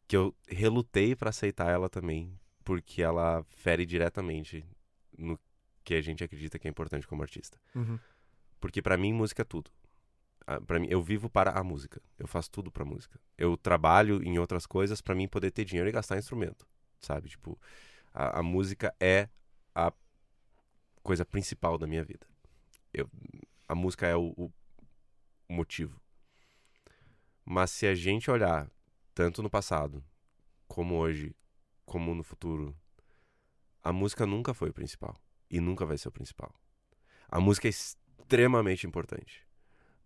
[0.08, 4.66] Que eu relutei para aceitar ela também, porque ela fere diretamente
[5.18, 5.40] no
[5.84, 7.58] que a gente acredita que é importante como artista.
[7.74, 7.98] Uhum.
[8.60, 9.72] Porque para mim música é tudo.
[10.68, 12.02] Para mim, eu vivo para a música.
[12.20, 13.20] Eu faço tudo para música.
[13.38, 16.68] Eu trabalho em outras coisas para mim poder ter dinheiro e gastar instrumento
[17.02, 17.30] sabe?
[17.30, 17.60] Tipo,
[18.14, 19.30] a, a música é
[19.74, 19.92] a
[21.04, 22.26] coisa principal da minha vida.
[22.94, 23.10] Eu,
[23.68, 24.52] a música é o, o,
[25.48, 26.02] motivo.
[27.44, 28.70] Mas se a gente olhar
[29.14, 30.04] tanto no passado,
[30.68, 31.36] como hoje,
[31.86, 32.76] como no futuro,
[33.84, 35.16] a música nunca foi o principal
[35.50, 36.54] e nunca vai ser o principal.
[37.28, 39.46] A música é extremamente importante,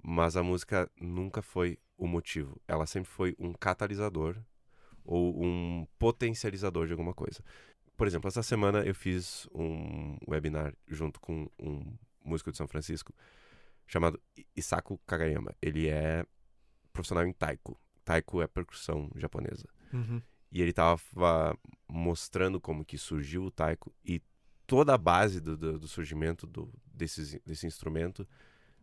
[0.02, 2.60] mas a música nunca foi o motivo.
[2.68, 4.38] Ela sempre foi um catalisador
[5.10, 7.44] ou um potencializador de alguma coisa.
[7.98, 13.12] por exemplo, essa semana eu fiz um webinar junto com um músico de São Francisco
[13.88, 14.22] chamado
[14.56, 15.54] Isaku Kagayama.
[15.62, 16.24] Ele é
[16.94, 17.78] profissional em taiko.
[18.06, 19.68] Taiko é percussão japonesa.
[19.92, 20.22] Uhum.
[20.52, 21.02] E ele estava
[21.88, 24.22] mostrando como que surgiu o taiko e
[24.68, 28.28] toda a base do, do, do surgimento do, desse, desse instrumento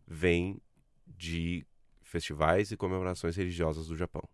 [0.05, 0.61] vem
[1.07, 1.65] de
[2.01, 4.27] festivais e comemorações religiosas do Japão.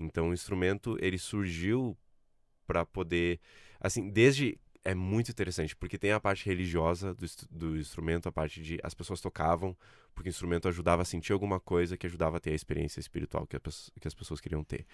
[0.00, 1.96] Então o instrumento ele surgiu
[2.66, 3.40] para poder,
[3.78, 8.62] assim, desde é muito interessante porque tem a parte religiosa do, do instrumento, a parte
[8.62, 9.76] de as pessoas tocavam
[10.14, 13.46] porque o instrumento ajudava a sentir alguma coisa que ajudava a ter a experiência espiritual
[13.46, 14.86] que, a, que as pessoas queriam ter.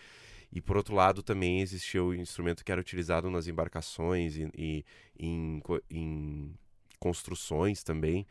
[0.53, 4.85] E por outro lado também existia o instrumento que era utilizado nas embarcações e, e
[5.19, 6.55] em, em
[6.99, 8.27] construções também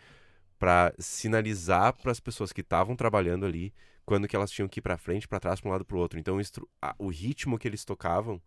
[0.58, 3.74] para sinalizar para as pessoas que estavam trabalhando ali
[4.06, 6.00] quando que elas tinham que ir para frente, para trás, para um lado, para o
[6.00, 6.20] outro.
[6.20, 6.38] Então
[7.00, 8.42] o ritmo que eles tocavam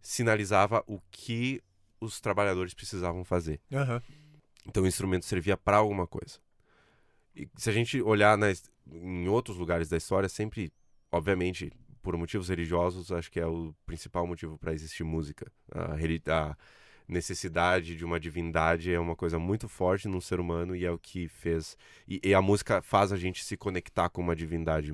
[0.00, 1.60] sinalizava o que
[2.00, 3.60] os trabalhadores precisavam fazer.
[3.70, 4.00] Uhum.
[4.66, 6.38] Então o instrumento servia para alguma coisa.
[7.34, 10.72] E se a gente olhar nas, em outros lugares da história, sempre,
[11.10, 15.50] obviamente, por motivos religiosos, acho que é o principal motivo para existir música.
[15.70, 16.56] A, a
[17.12, 20.98] necessidade de uma divindade é uma coisa muito forte no ser humano e é o
[20.98, 21.76] que fez.
[22.08, 24.92] E, e a música faz a gente se conectar com uma divindade,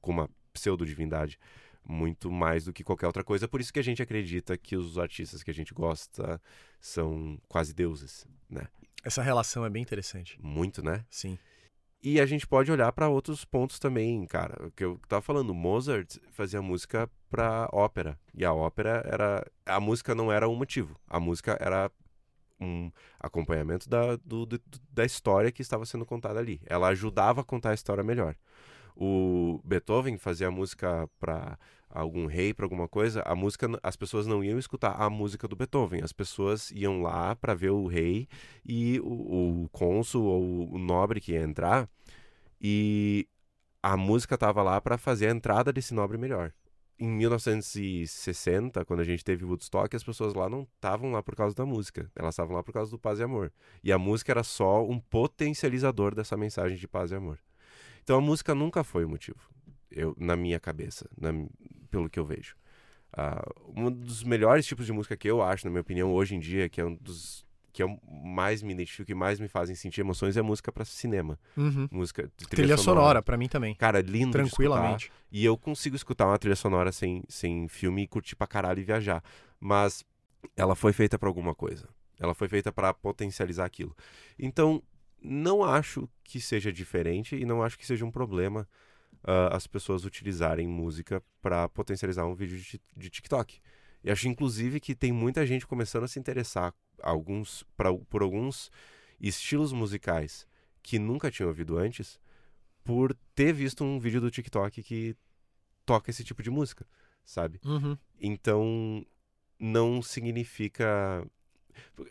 [0.00, 1.38] com uma pseudo-divindade,
[1.84, 3.48] muito mais do que qualquer outra coisa.
[3.48, 6.40] Por isso que a gente acredita que os artistas que a gente gosta
[6.80, 8.68] são quase deuses, né?
[9.02, 10.38] Essa relação é bem interessante.
[10.42, 11.04] Muito, né?
[11.08, 11.38] Sim.
[12.00, 14.66] E a gente pode olhar para outros pontos também, cara.
[14.66, 18.18] O que eu tava falando, Mozart fazia música para ópera.
[18.32, 19.44] E a ópera era.
[19.66, 20.96] A música não era um motivo.
[21.08, 21.90] A música era
[22.60, 24.60] um acompanhamento da, do, do,
[24.92, 26.60] da história que estava sendo contada ali.
[26.66, 28.36] Ela ajudava a contar a história melhor.
[28.96, 31.58] O Beethoven fazia música para
[31.90, 33.22] algum rei, para alguma coisa.
[33.22, 36.00] A música, as pessoas não iam escutar a música do Beethoven.
[36.02, 38.28] As pessoas iam lá para ver o rei
[38.64, 41.88] e o, o cônsul ou o nobre que ia entrar.
[42.60, 43.26] E
[43.82, 46.52] a música estava lá para fazer a entrada desse nobre melhor
[46.98, 51.54] em 1960, quando a gente teve Woodstock, as pessoas lá não estavam lá por causa
[51.54, 53.52] da música, elas estavam lá por causa do paz e amor.
[53.84, 57.38] E a música era só um potencializador dessa mensagem de paz e amor.
[58.02, 59.38] Então a música nunca foi o motivo,
[59.90, 61.30] eu, na minha cabeça, na,
[61.90, 62.56] pelo que eu vejo.
[63.12, 66.40] Uh, um dos melhores tipos de música que eu acho, na minha opinião, hoje em
[66.40, 67.46] dia, que é um dos
[67.78, 71.38] que eu mais me identifico e mais me fazem sentir emoções é música para cinema.
[71.56, 71.86] Uhum.
[71.92, 73.74] Música trilha, trilha sonora, sonora para mim também.
[73.76, 75.12] Cara, lindo Tranquilamente.
[75.30, 78.84] e eu consigo escutar uma trilha sonora sem, sem filme e curtir pra caralho e
[78.84, 79.22] viajar.
[79.60, 80.04] Mas
[80.56, 81.88] ela foi feita para alguma coisa.
[82.18, 83.96] Ela foi feita para potencializar aquilo.
[84.36, 84.82] Então,
[85.22, 88.68] não acho que seja diferente e não acho que seja um problema
[89.28, 93.60] uh, as pessoas utilizarem música para potencializar um vídeo de, de TikTok.
[94.02, 98.70] E acho, inclusive, que tem muita gente começando a se interessar alguns, pra, por alguns
[99.20, 100.46] estilos musicais
[100.82, 102.18] que nunca tinham ouvido antes,
[102.82, 105.14] por ter visto um vídeo do TikTok que
[105.84, 106.86] toca esse tipo de música,
[107.24, 107.60] sabe?
[107.64, 107.98] Uhum.
[108.18, 109.04] Então,
[109.58, 111.26] não significa.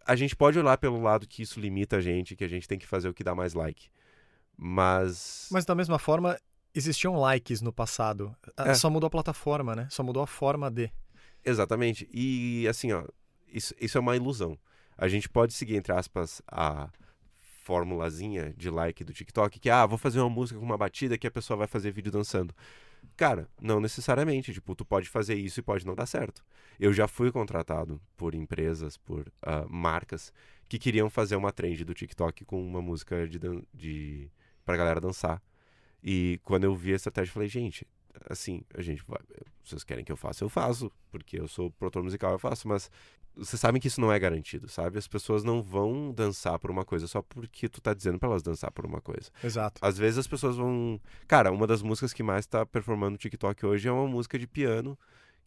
[0.06, 2.78] A gente pode olhar pelo lado que isso limita a gente, que a gente tem
[2.78, 3.90] que fazer o que dá mais like.
[4.56, 5.48] Mas.
[5.52, 6.38] Mas da mesma forma,
[6.78, 8.36] existiam likes no passado.
[8.58, 8.74] É.
[8.74, 9.88] Só mudou a plataforma, né?
[9.90, 10.92] Só mudou a forma de.
[11.44, 12.08] Exatamente.
[12.12, 13.04] E assim, ó,
[13.48, 14.58] isso, isso é uma ilusão.
[14.98, 16.90] A gente pode seguir, entre aspas, a
[17.64, 21.28] formulazinha de like do TikTok, que, ah, vou fazer uma música com uma batida que
[21.28, 22.54] a pessoa vai fazer vídeo dançando.
[23.16, 24.54] Cara, não necessariamente.
[24.54, 26.44] Tipo, tu pode fazer isso e pode não dar certo.
[26.80, 30.32] Eu já fui contratado por empresas, por uh, marcas,
[30.70, 33.40] que queriam fazer uma trend do TikTok com uma música de,
[33.74, 34.30] de
[34.66, 35.42] pra galera dançar.
[36.04, 37.88] E quando eu vi a estratégia, eu falei, gente,
[38.30, 39.20] assim, a gente vai.
[39.64, 42.90] Vocês querem que eu faça, eu faço, porque eu sou produtor musical, eu faço, mas
[43.36, 44.98] vocês sabem que isso não é garantido, sabe?
[44.98, 48.42] As pessoas não vão dançar por uma coisa só porque tu tá dizendo para elas
[48.42, 49.30] dançar por uma coisa.
[49.44, 49.80] Exato.
[49.84, 51.00] Às vezes as pessoas vão.
[51.28, 54.48] Cara, uma das músicas que mais tá performando no TikTok hoje é uma música de
[54.48, 54.98] piano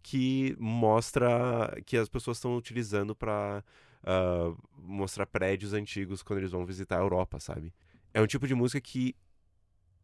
[0.03, 3.63] que mostra que as pessoas estão utilizando para
[4.03, 7.73] uh, ah, mostrar prédios antigos quando eles vão visitar a Europa, sabe?
[8.15, 9.15] É um tipo de música que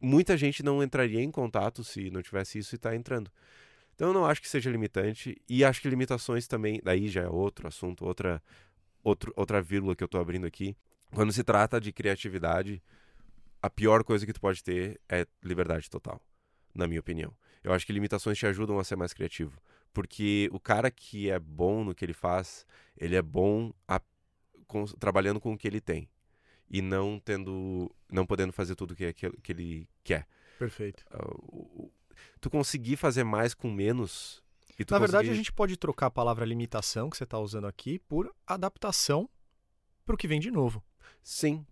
[0.00, 3.30] muita gente não entraria em contato se não tivesse isso e está entrando.
[3.94, 7.28] Então eu não acho que seja limitante e acho que limitações também, daí já é
[7.28, 8.42] outro assunto, outra
[9.02, 10.76] outro, outra vírgula que eu estou abrindo aqui.
[11.14, 12.82] Quando se trata de criatividade,
[13.62, 16.20] a pior coisa que tu pode ter é liberdade total,
[16.74, 17.32] na minha opinião.
[17.64, 19.58] Eu acho que limitações te ajudam a ser mais criativo,
[19.94, 22.66] porque o cara que é bom no que ele faz,
[22.98, 24.00] ele é bom a,
[24.66, 26.08] com, trabalhando com o que ele tem
[26.70, 30.26] e não tendo, não podendo fazer tudo que, que, que ele quer.
[30.58, 31.04] Perfeito.
[31.12, 31.90] Uh,
[32.40, 34.42] tu conseguir fazer mais com menos
[34.90, 38.34] Na verdade, a gente pode trocar a palavra limitação que você está usando aqui por
[38.46, 39.28] adaptação
[40.04, 40.82] para o que vem de novo.
[41.22, 41.66] Sim.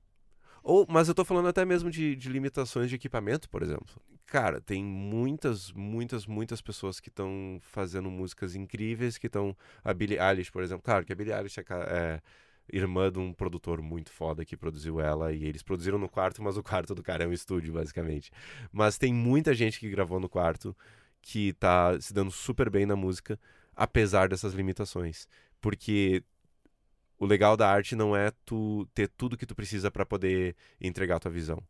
[0.62, 4.00] Ou, mas eu tô falando até mesmo de, de limitações de equipamento, por exemplo.
[4.26, 9.54] Cara, tem muitas, muitas, muitas pessoas que estão fazendo músicas incríveis, que estão.
[9.84, 10.82] A Billie Eilish, por exemplo.
[10.82, 12.22] Claro que a Billie Eilish é, é
[12.72, 16.56] irmã de um produtor muito foda que produziu ela e eles produziram no quarto, mas
[16.56, 18.30] o quarto do cara é um estúdio, basicamente.
[18.72, 20.76] Mas tem muita gente que gravou no quarto
[21.20, 23.38] que tá se dando super bem na música,
[23.74, 25.26] apesar dessas limitações.
[25.60, 26.22] Porque
[27.18, 31.18] o legal da arte não é tu ter tudo que tu precisa para poder entregar
[31.18, 31.62] tua visão.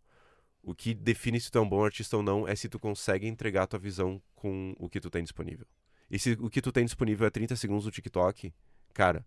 [0.62, 3.26] O que define se tu é um bom artista ou não é se tu consegue
[3.26, 5.66] entregar tua visão com o que tu tem disponível.
[6.10, 8.52] E se o que tu tem disponível é 30 segundos do TikTok,
[8.92, 9.24] cara,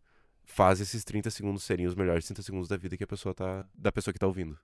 [0.47, 3.67] faz esses 30 segundos serem os melhores 30 segundos da vida que a pessoa tá
[3.75, 4.57] da pessoa que tá ouvindo.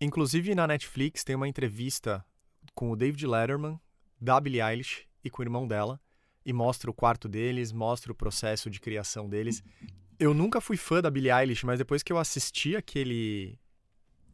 [0.00, 2.24] Inclusive na Netflix tem uma entrevista
[2.74, 3.78] com o David Letterman,
[4.20, 6.00] da Billie Eilish e com o irmão dela
[6.44, 9.62] e mostra o quarto deles, mostra o processo de criação deles.
[10.18, 13.58] Eu nunca fui fã da Billie Eilish, mas depois que eu assisti aquele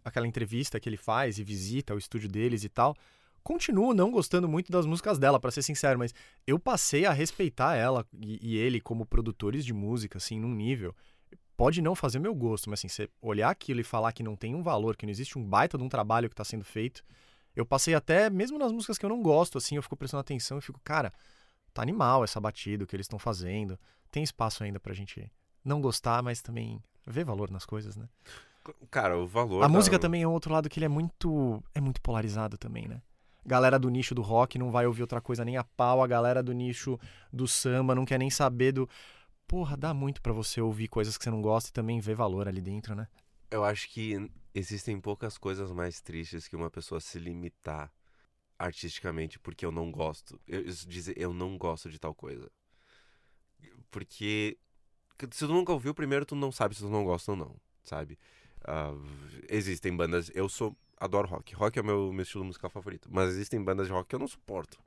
[0.04, 2.96] aquela entrevista que ele faz e visita o estúdio deles e tal,
[3.42, 6.14] continuo não gostando muito das músicas dela, para ser sincero, mas
[6.46, 10.94] eu passei a respeitar ela e, e, ele como produtores de música, assim, num nível.
[11.56, 14.54] Pode não fazer meu gosto, mas assim, você olhar aquilo e falar que não tem
[14.54, 17.02] um valor, que não existe um baita de um trabalho que está sendo feito.
[17.54, 20.58] Eu passei até, mesmo nas músicas que eu não gosto, assim, eu fico prestando atenção
[20.58, 21.12] e fico, cara,
[21.72, 23.78] tá animal essa batida, o que eles estão fazendo.
[24.10, 25.30] Tem espaço ainda pra gente
[25.64, 28.08] não gostar, mas também ver valor nas coisas, né?
[28.90, 29.58] Cara, o valor.
[29.58, 29.68] A da...
[29.68, 31.62] música também é um outro lado que ele é muito.
[31.74, 33.02] é muito polarizado também, né?
[33.44, 36.42] Galera do nicho do rock não vai ouvir outra coisa nem a pau, a galera
[36.42, 36.98] do nicho
[37.32, 38.88] do samba não quer nem saber do.
[39.46, 42.48] Porra, dá muito para você ouvir coisas que você não gosta e também ver valor
[42.48, 43.06] ali dentro, né?
[43.50, 47.92] Eu acho que existem poucas coisas mais tristes que uma pessoa se limitar
[48.58, 50.40] artisticamente porque eu não gosto.
[50.46, 52.50] Eu, dizer eu não gosto de tal coisa.
[53.90, 54.56] Porque
[55.30, 58.18] se tu nunca ouviu, primeiro tu não sabe se tu não gosta ou não, sabe?
[58.60, 59.04] Uh,
[59.48, 60.30] existem bandas.
[60.34, 61.54] Eu sou adoro rock.
[61.54, 63.08] Rock é o meu, meu estilo musical favorito.
[63.10, 64.78] Mas existem bandas de rock que eu não suporto.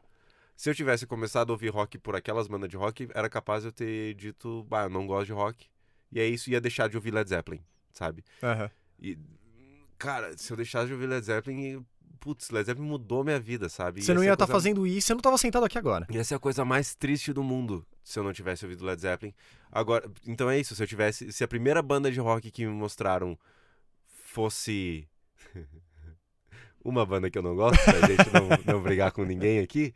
[0.56, 3.70] Se eu tivesse começado a ouvir rock por aquelas bandas de rock, era capaz de
[3.70, 5.68] eu ter dito, bah, eu não gosto de rock.
[6.12, 7.60] E é isso, ia deixar de ouvir Led Zeppelin,
[7.92, 8.24] sabe?
[8.42, 8.70] Uhum.
[8.98, 9.18] E,
[9.98, 11.86] cara, se eu deixasse de ouvir Led Zeppelin,
[12.22, 14.02] putz, Led Zeppelin mudou minha vida, sabe?
[14.02, 16.08] Você não ia estar tá fazendo isso, você não estava sentado aqui agora.
[16.10, 19.34] Ia ser a coisa mais triste do mundo se eu não tivesse ouvido Led Zeppelin.
[19.70, 22.72] Agora, então é isso, se eu tivesse, se a primeira banda de rock que me
[22.72, 23.38] mostraram
[24.08, 25.06] fosse
[26.86, 29.94] uma banda que eu não gosto, pra gente não, não brigar com ninguém aqui,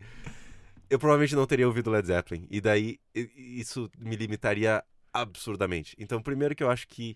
[0.89, 2.47] eu provavelmente não teria ouvido Led Zeppelin.
[2.49, 5.95] E daí isso me limitaria absurdamente.
[5.99, 7.15] Então, primeiro que eu acho que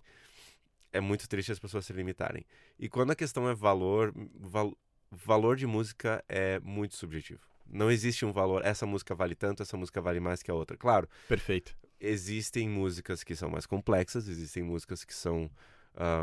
[0.91, 2.45] é muito triste as pessoas se limitarem.
[2.77, 4.77] E quando a questão é valor, val,
[5.11, 7.41] valor de música é muito subjetivo.
[7.65, 10.77] Não existe um valor, essa música vale tanto, essa música vale mais que a outra.
[10.77, 11.09] Claro.
[11.27, 11.75] Perfeito.
[11.99, 15.49] Existem músicas que são mais complexas, existem músicas que são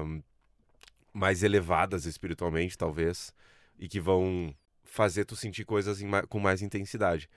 [0.04, 0.22] um,
[1.12, 3.32] mais elevadas espiritualmente, talvez,
[3.78, 7.28] e que vão fazer tu sentir coisas com mais intensidade.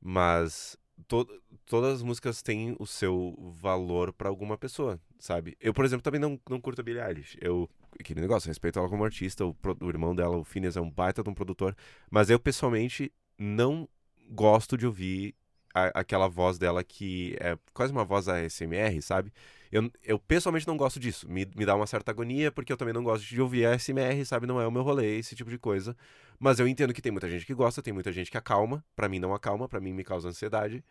[0.00, 1.26] Mas to
[1.66, 5.56] todas as músicas têm o seu valor para alguma pessoa, sabe?
[5.60, 7.38] Eu, por exemplo, também não, não curto a Billie Eilish.
[7.40, 10.90] Eu, aquele negócio, respeito ela como artista, o, o irmão dela, o Phineas, é um
[10.90, 11.74] baita de um produtor,
[12.10, 13.88] mas eu, pessoalmente, não
[14.30, 15.34] gosto de ouvir
[15.74, 19.32] a, aquela voz dela que é quase uma voz ASMR, sabe?
[19.72, 21.28] Eu, eu pessoalmente não gosto disso.
[21.28, 24.46] Me, me dá uma certa agonia, porque eu também não gosto de ouvir ASMR, sabe?
[24.46, 25.96] Não é o meu rolê, esse tipo de coisa.
[26.38, 28.84] Mas eu entendo que tem muita gente que gosta, tem muita gente que acalma.
[28.94, 30.84] para mim não acalma, para mim me causa ansiedade.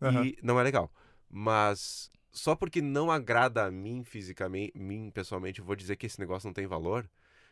[0.00, 0.24] Uhum.
[0.24, 0.90] E não é legal.
[1.28, 6.18] Mas só porque não agrada a mim fisicamente, mim pessoalmente, eu vou dizer que esse
[6.18, 7.08] negócio não tem valor.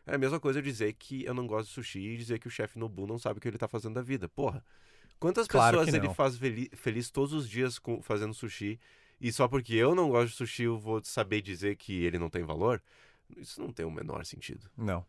[0.07, 2.49] É a mesma coisa eu dizer que eu não gosto de sushi e dizer que
[2.49, 4.27] o chefe Nobu não sabe o que ele tá fazendo da vida.
[4.27, 4.65] Porra.
[5.19, 6.39] Quantas claro pessoas ele faz
[6.75, 8.79] feliz todos os dias com, fazendo sushi
[9.21, 12.31] e só porque eu não gosto de sushi eu vou saber dizer que ele não
[12.31, 12.83] tem valor?
[13.37, 14.71] Isso não tem o menor sentido.
[14.77, 15.05] Não.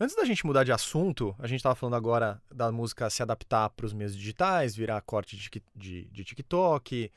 [0.00, 3.70] Antes da gente mudar de assunto, a gente estava falando agora da música se adaptar
[3.70, 7.12] para os meios digitais, virar corte de, de, de, TikTok,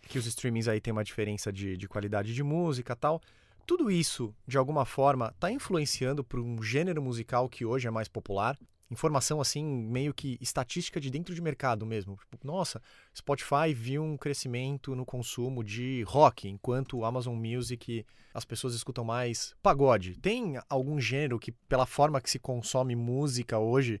[0.00, 3.20] que os streamings aí tem uma diferença de, de qualidade de música tal.
[3.66, 8.08] Tudo isso, de alguma forma, está influenciando para um gênero musical que hoje é mais
[8.08, 8.58] popular,
[8.92, 12.18] informação assim, meio que estatística de dentro de mercado mesmo.
[12.30, 12.80] Tipo, nossa,
[13.16, 19.04] Spotify viu um crescimento no consumo de rock, enquanto o Amazon Music as pessoas escutam
[19.04, 20.18] mais pagode.
[20.18, 24.00] Tem algum gênero que, pela forma que se consome música hoje,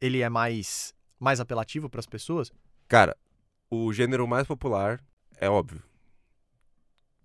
[0.00, 2.52] ele é mais, mais apelativo para as pessoas?
[2.86, 3.16] Cara,
[3.70, 5.00] o gênero mais popular
[5.36, 5.82] é óbvio.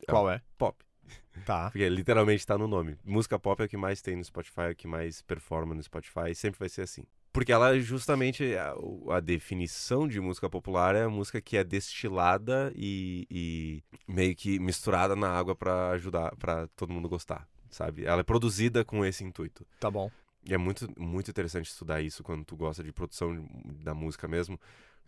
[0.07, 0.41] Qual é?
[0.57, 0.83] Pop.
[1.45, 1.69] Tá.
[1.69, 2.97] Porque literalmente está no nome.
[3.03, 5.83] Música pop é o que mais tem no Spotify, é o que mais performa no
[5.83, 7.03] Spotify, sempre vai ser assim.
[7.31, 8.75] Porque ela justamente, a,
[9.15, 14.59] a, definição de música popular é a música que é destilada e, e meio que
[14.59, 18.05] misturada na água para ajudar, para todo mundo gostar, sabe?
[18.05, 19.65] Ela é produzida com esse intuito.
[19.79, 20.11] Tá bom.
[20.45, 23.47] E é muito, muito interessante estudar isso quando tu gosta de produção
[23.81, 24.59] da música mesmo.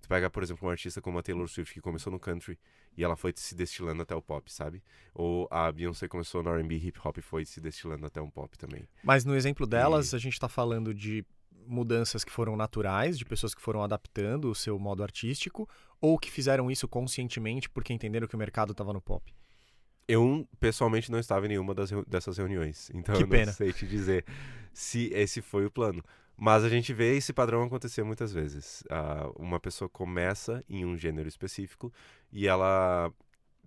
[0.06, 2.60] Tu pega, por exemplo, um artista como a Taylor Swift, que começou no country
[2.96, 4.84] e ela foi se destilando até o pop, sabe?
[5.16, 8.56] Ou a Beyoncé começou no R&B hip hop e foi se destilando até um pop
[8.56, 8.88] também.
[9.04, 10.16] Mas no exemplo delas, e...
[10.16, 11.26] a gente tá falando de
[11.66, 15.68] mudanças que foram naturais, de pessoas que foram adaptando o seu modo artístico,
[16.00, 19.34] ou que fizeram isso conscientemente porque entenderam que o mercado estava no pop?
[20.08, 22.92] Eu, pessoalmente, não estava em nenhuma das, dessas reuniões.
[22.94, 24.24] Então, que eu não sei te dizer
[24.72, 26.04] se esse foi o plano.
[26.38, 28.82] Mas a gente vê esse padrão acontecer muitas vezes.
[28.82, 31.94] Uh, uma pessoa começa em um gênero específico
[32.32, 33.12] e ela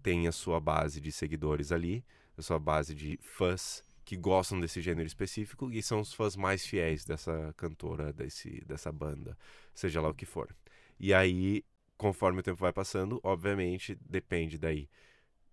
[0.03, 2.05] tem a sua base de seguidores ali,
[2.37, 6.65] a sua base de fãs que gostam desse gênero específico e são os fãs mais
[6.65, 9.37] fiéis dessa cantora, desse, dessa banda,
[9.75, 10.55] seja lá o que for.
[10.99, 11.65] E aí,
[11.97, 14.89] conforme o tempo vai passando, obviamente depende daí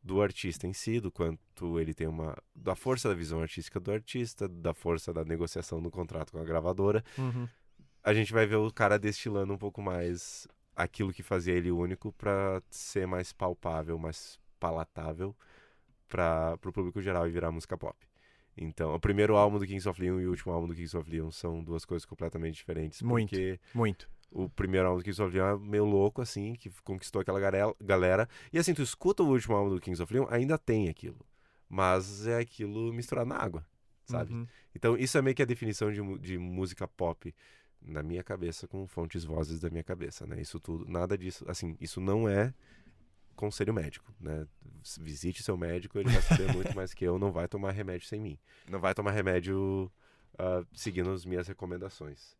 [0.05, 2.37] do artista em si, do quanto ele tem uma.
[2.55, 6.43] da força da visão artística do artista, da força da negociação do contrato com a
[6.43, 7.03] gravadora.
[7.17, 7.49] Uhum.
[8.03, 12.13] A gente vai ver o cara destilando um pouco mais aquilo que fazia ele único
[12.13, 15.35] para ser mais palpável, mais palatável
[16.07, 17.97] para o público geral e virar música pop.
[18.55, 21.09] Então, o primeiro álbum do Kings of Leon e o último álbum do Kings of
[21.09, 23.01] Leon são duas coisas completamente diferentes.
[23.01, 26.69] Muito, porque muito o primeiro álbum do Kings of Leon é meio louco, assim, que
[26.83, 27.39] conquistou aquela
[27.79, 28.27] galera.
[28.51, 31.25] E assim, tu escuta o último álbum do Kings of Leon, ainda tem aquilo.
[31.69, 33.65] Mas é aquilo misturado na água,
[34.03, 34.33] sabe?
[34.33, 34.45] Uhum.
[34.75, 37.33] Então, isso é meio que a definição de, de música pop
[37.81, 40.41] na minha cabeça, com fontes vozes da minha cabeça, né?
[40.41, 42.53] Isso tudo, nada disso, assim, isso não é
[43.37, 44.45] conselho médico, né?
[44.99, 48.19] Visite seu médico, ele vai saber muito mais que eu, não vai tomar remédio sem
[48.19, 48.37] mim.
[48.67, 49.89] Não vai tomar remédio
[50.33, 52.35] uh, seguindo as minhas recomendações.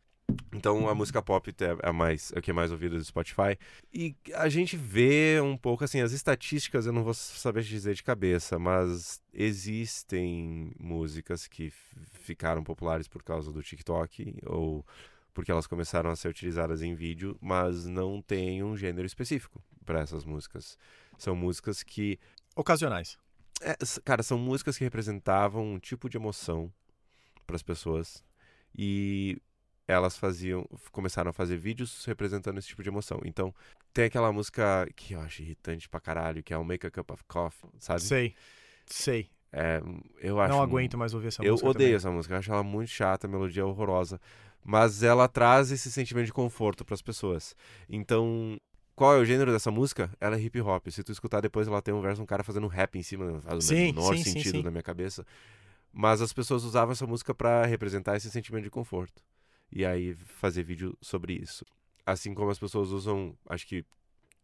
[0.54, 3.58] Então a música pop é, a mais, é o que é mais ouvido do Spotify.
[3.94, 8.04] E a gente vê um pouco assim, as estatísticas eu não vou saber dizer de
[8.04, 11.72] cabeça, mas existem músicas que
[12.14, 14.86] ficaram populares por causa do TikTok ou
[15.34, 20.00] porque elas começaram a ser utilizadas em vídeo, mas não tem um gênero específico para
[20.00, 20.78] essas músicas.
[21.18, 22.18] São músicas que
[22.56, 23.18] ocasionais.
[23.62, 26.72] É, cara, são músicas que representavam um tipo de emoção
[27.46, 28.24] para as pessoas
[28.78, 29.38] e
[29.88, 33.22] elas faziam, começaram a fazer vídeos representando esse tipo de emoção.
[33.24, 33.54] Então,
[33.94, 37.12] tem aquela música que eu acho irritante pra caralho, que é o Make a Cup
[37.12, 38.02] of Coffee, sabe?
[38.02, 38.36] Sei,
[38.86, 39.30] sei.
[39.54, 39.82] É,
[40.20, 40.54] eu acho...
[40.54, 41.96] Não aguento mais ouvir essa eu música Eu odeio também.
[41.96, 44.20] essa música, eu acho ela muito chata, a melodia é horrorosa.
[44.64, 47.56] Mas ela traz esse sentimento de conforto para as pessoas.
[47.88, 48.60] Então,
[48.96, 50.12] qual é o gênero dessa música?
[50.20, 50.88] Ela é hip hop.
[50.90, 53.60] Se tu escutar depois, ela tem um verso, um cara fazendo rap em cima, faz
[53.60, 54.64] o sim, menor sim, sentido sim.
[54.64, 55.24] na minha cabeça.
[55.94, 59.22] Mas as pessoas usavam essa música para representar esse sentimento de conforto
[59.72, 61.66] e aí fazer vídeo sobre isso.
[62.06, 63.86] Assim como as pessoas usam, acho que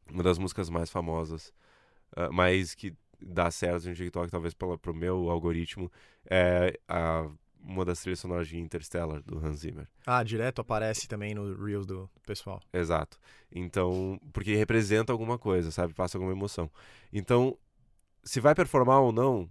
[0.09, 1.53] uma das músicas mais famosas,
[2.17, 5.91] uh, mas que dá certo no TikTok, talvez pela, pro meu algoritmo,
[6.29, 7.29] é a,
[7.63, 9.87] uma das trilhas sonoras de Interstellar, do Hans Zimmer.
[10.05, 12.59] Ah, direto aparece também no Reels do pessoal.
[12.73, 13.19] Exato.
[13.51, 15.93] Então, porque representa alguma coisa, sabe?
[15.93, 16.69] Passa alguma emoção.
[17.13, 17.57] Então,
[18.23, 19.49] se vai performar ou não,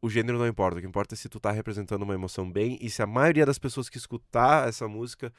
[0.00, 0.78] o gênero não importa.
[0.78, 3.46] O que importa é se tu tá representando uma emoção bem e se a maioria
[3.46, 5.32] das pessoas que escutar essa música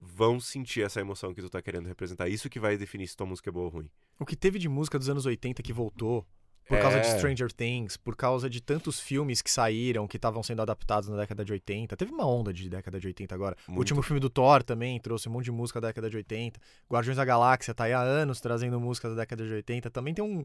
[0.00, 2.28] vão sentir essa emoção que tu tá querendo representar.
[2.28, 3.90] Isso que vai definir se tua música é boa ou ruim.
[4.18, 6.26] O que teve de música dos anos 80 que voltou
[6.70, 7.00] por causa é...
[7.00, 11.16] de Stranger Things, por causa de tantos filmes que saíram, que estavam sendo adaptados na
[11.16, 11.96] década de 80.
[11.96, 13.56] Teve uma onda de década de 80 agora.
[13.66, 13.76] Muito.
[13.76, 16.60] O último filme do Thor também trouxe um monte de música da década de 80.
[16.88, 19.90] Guardiões da Galáxia tá aí há anos trazendo música da década de 80.
[19.90, 20.44] Também tem um.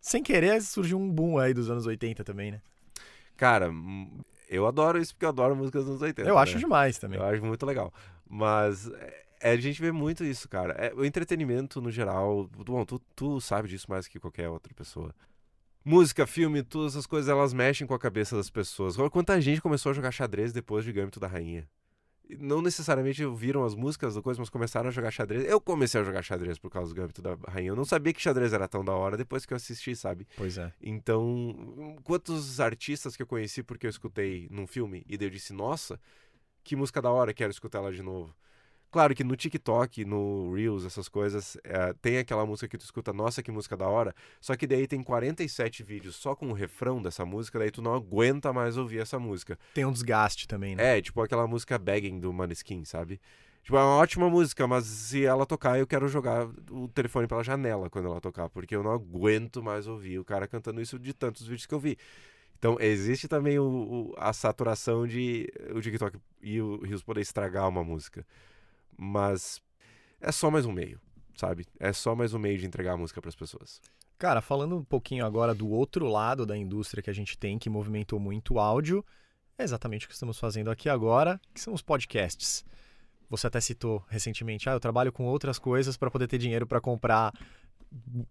[0.00, 2.60] Sem querer surgiu um boom aí dos anos 80 também, né?
[3.36, 6.28] Cara, hum, eu adoro isso porque eu adoro músicas dos anos 80.
[6.28, 6.40] Eu né?
[6.40, 7.18] acho demais também.
[7.18, 7.92] Eu acho muito legal.
[8.28, 8.88] Mas
[9.40, 10.72] é, a gente vê muito isso, cara.
[10.74, 12.48] É, o entretenimento no geral.
[12.56, 15.14] Bom, tu, tu sabe disso mais que qualquer outra pessoa.
[15.84, 18.96] Música, filme, todas essas coisas elas mexem com a cabeça das pessoas.
[19.12, 21.68] Quanta gente começou a jogar xadrez depois de Gâmbito da Rainha?
[22.38, 25.44] Não necessariamente ouviram as músicas da coisa, mas começaram a jogar xadrez.
[25.44, 27.68] Eu comecei a jogar xadrez por causa do Gambito da Rainha.
[27.68, 30.26] Eu não sabia que xadrez era tão da hora depois que eu assisti, sabe?
[30.36, 30.72] Pois é.
[30.80, 35.52] Então, quantos artistas que eu conheci porque eu escutei num filme e daí eu disse,
[35.52, 36.00] nossa,
[36.64, 38.34] que música da hora, quero escutar ela de novo.
[38.96, 43.12] Claro que no TikTok, no Reels, essas coisas, é, tem aquela música que tu escuta,
[43.12, 44.14] nossa, que música da hora.
[44.40, 47.92] Só que daí tem 47 vídeos só com o refrão dessa música, daí tu não
[47.92, 49.58] aguenta mais ouvir essa música.
[49.74, 50.96] Tem um desgaste também, né?
[50.96, 53.20] É, tipo aquela música Begging do Maneskin, sabe?
[53.62, 57.44] Tipo, é uma ótima música, mas se ela tocar, eu quero jogar o telefone pela
[57.44, 61.12] janela quando ela tocar, porque eu não aguento mais ouvir o cara cantando isso de
[61.12, 61.98] tantos vídeos que eu vi.
[62.58, 67.68] Então, existe também o, o, a saturação de o TikTok e o Rios poder estragar
[67.68, 68.24] uma música.
[68.96, 69.60] Mas
[70.20, 71.00] é só mais um meio,
[71.36, 71.66] sabe?
[71.78, 73.80] É só mais um meio de entregar a música para as pessoas.
[74.18, 77.68] Cara, falando um pouquinho agora do outro lado da indústria que a gente tem, que
[77.68, 79.04] movimentou muito o áudio,
[79.58, 82.64] é exatamente o que estamos fazendo aqui agora, que são os podcasts.
[83.28, 86.80] Você até citou recentemente, ah, eu trabalho com outras coisas para poder ter dinheiro para
[86.80, 87.32] comprar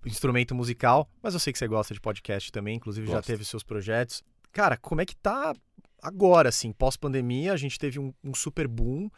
[0.05, 3.15] instrumento musical, mas eu sei que você gosta de podcast também, inclusive Gosto.
[3.15, 4.23] já teve seus projetos.
[4.51, 5.53] Cara, como é que tá
[6.01, 7.53] agora, assim, pós-pandemia?
[7.53, 9.09] A gente teve um, um, super boom,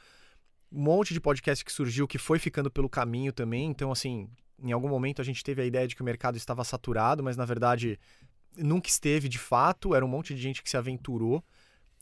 [0.72, 3.66] um monte de podcast que surgiu que foi ficando pelo caminho também.
[3.66, 4.30] Então, assim,
[4.62, 7.38] em algum momento a gente teve a ideia de que o mercado estava saturado, mas
[7.38, 8.00] na verdade
[8.56, 9.96] nunca esteve de fato.
[9.96, 11.44] Era um monte de gente que se aventurou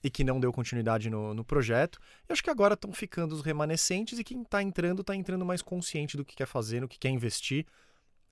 [0.03, 1.99] e que não deu continuidade no, no projeto.
[2.29, 5.61] E acho que agora estão ficando os remanescentes e quem está entrando, está entrando mais
[5.61, 7.65] consciente do que quer fazer, no que quer investir.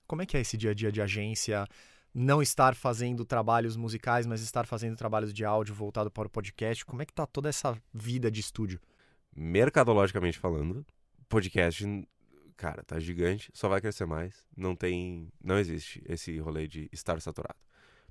[0.06, 1.66] Como é que é esse dia a dia de agência?
[2.14, 6.84] Não estar fazendo trabalhos musicais, mas estar fazendo trabalhos de áudio voltado para o podcast.
[6.84, 8.80] Como é que tá toda essa vida de estúdio?
[9.36, 10.86] Mercadologicamente falando,
[11.28, 11.84] podcast,
[12.56, 14.46] cara, tá gigante, só vai crescer mais.
[14.56, 17.58] Não tem, não existe esse rolê de estar saturado.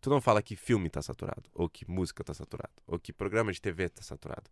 [0.02, 3.54] Tu não fala que filme tá saturado, ou que música tá saturado, ou que programa
[3.54, 4.50] de TV tá saturado.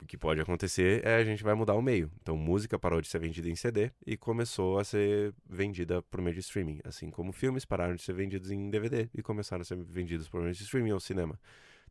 [0.00, 2.10] O que pode acontecer é a gente vai mudar o meio.
[2.22, 6.34] Então, música parou de ser vendida em CD e começou a ser vendida por meio
[6.34, 6.80] de streaming.
[6.84, 10.40] Assim como filmes pararam de ser vendidos em DVD e começaram a ser vendidos por
[10.40, 11.38] meio de streaming ou cinema.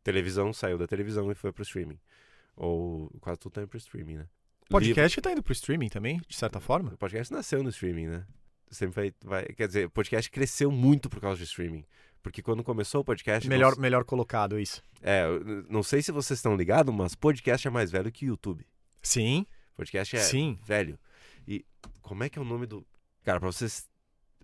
[0.02, 2.00] Televisão saiu da televisão e foi pro streaming.
[2.60, 4.28] Ou quase tudo tá indo pro streaming, né?
[4.68, 5.22] Podcast Livro...
[5.22, 6.92] tá indo pro streaming também, de certa forma?
[6.92, 8.26] O podcast nasceu no streaming, né?
[8.70, 9.44] Sempre vai, vai.
[9.54, 11.86] Quer dizer, o podcast cresceu muito por causa de streaming.
[12.22, 13.48] Porque quando começou o podcast.
[13.48, 14.82] Melhor, melhor colocado, isso.
[15.00, 15.24] É,
[15.70, 18.66] não sei se vocês estão ligados, mas podcast é mais velho que YouTube.
[19.00, 19.46] Sim.
[19.74, 20.58] Podcast é Sim.
[20.62, 20.98] velho.
[21.48, 21.64] E
[22.02, 22.86] como é que é o nome do.
[23.24, 23.88] Cara, pra vocês.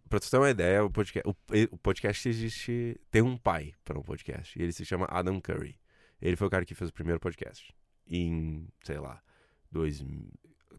[0.08, 1.36] Pra você ter uma ideia, o podcast, o,
[1.70, 2.98] o podcast existe.
[3.10, 4.58] Tem um pai para um podcast.
[4.58, 5.78] E ele se chama Adam Curry.
[6.18, 7.74] Ele foi o cara que fez o primeiro podcast.
[8.08, 9.22] Em, sei lá,
[9.70, 10.04] dois.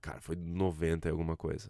[0.02, 1.70] Cara, foi 90 e alguma coisa.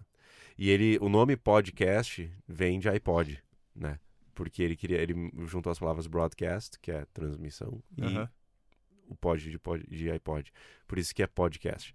[0.57, 0.97] E ele.
[0.99, 3.41] O nome podcast vem de iPod,
[3.75, 3.99] né?
[4.37, 8.23] porque ele queria ele juntou as palavras broadcast que é transmissão uhum.
[8.23, 8.29] e
[9.07, 10.53] o pod de, pod de iPod
[10.87, 11.91] por isso que é podcast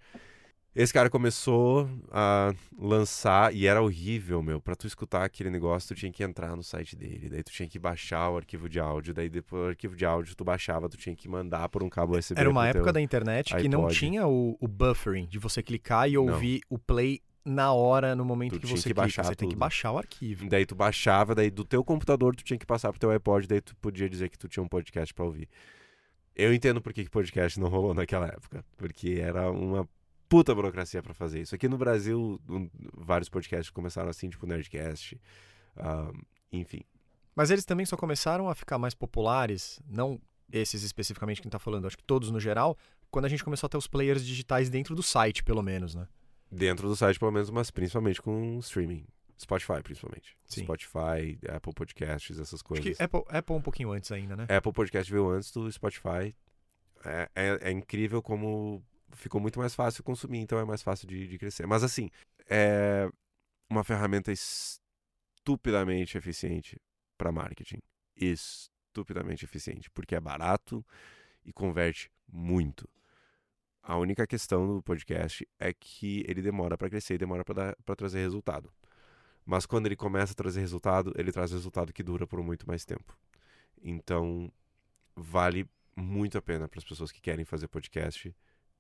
[0.75, 5.99] esse cara começou a lançar e era horrível meu para tu escutar aquele negócio tu
[5.99, 9.13] tinha que entrar no site dele daí tu tinha que baixar o arquivo de áudio
[9.13, 12.17] daí depois o arquivo de áudio tu baixava tu tinha que mandar por um cabo
[12.17, 16.09] USB era uma época da internet que não tinha o, o, buffering de você clicar
[16.09, 16.77] e ouvir não.
[16.77, 19.39] o play na hora, no momento tu que você que baixar você tudo.
[19.39, 20.49] tem que baixar o arquivo.
[20.49, 23.61] Daí tu baixava, daí do teu computador tu tinha que passar pro teu iPod, daí
[23.61, 25.49] tu podia dizer que tu tinha um podcast para ouvir.
[26.35, 29.89] Eu entendo por que podcast não rolou naquela época, porque era uma
[30.33, 31.55] puta burocracia para fazer isso.
[31.55, 35.21] Aqui no Brasil, um, vários podcasts começaram assim, tipo Nerdcast,
[36.51, 36.81] enfim.
[37.37, 40.19] Mas eles também só começaram a ficar mais populares, não
[40.51, 42.79] esses especificamente que a gente tá falando, acho que todos no geral,
[43.11, 46.09] quando a gente começou a ter os players digitais dentro do site, pelo menos, né?
[46.51, 49.05] Dentro do site, pelo menos, mas principalmente com streaming.
[49.39, 50.37] Spotify, principalmente.
[50.47, 50.63] Sim.
[50.63, 52.87] Spotify, Apple Podcasts, essas coisas.
[52.87, 54.47] Acho que Apple, Apple um pouquinho antes ainda, né?
[54.49, 56.35] Apple Podcast veio antes do Spotify.
[57.05, 58.83] É, é, é, incrível como
[59.13, 61.67] ficou muito mais fácil consumir, então é mais fácil de, de crescer.
[61.67, 62.11] Mas assim,
[62.49, 63.11] é
[63.69, 66.81] uma ferramenta estupidamente eficiente
[67.17, 67.79] para marketing.
[68.17, 70.85] Estupidamente eficiente, porque é barato
[71.45, 72.89] e converte muito.
[73.83, 78.21] A única questão do podcast é que ele demora para crescer e demora para trazer
[78.21, 78.73] resultado.
[79.45, 82.85] Mas quando ele começa a trazer resultado, ele traz resultado que dura por muito mais
[82.85, 83.19] tempo.
[83.83, 84.53] Então,
[85.17, 88.33] vale muito a pena para as pessoas que querem fazer podcast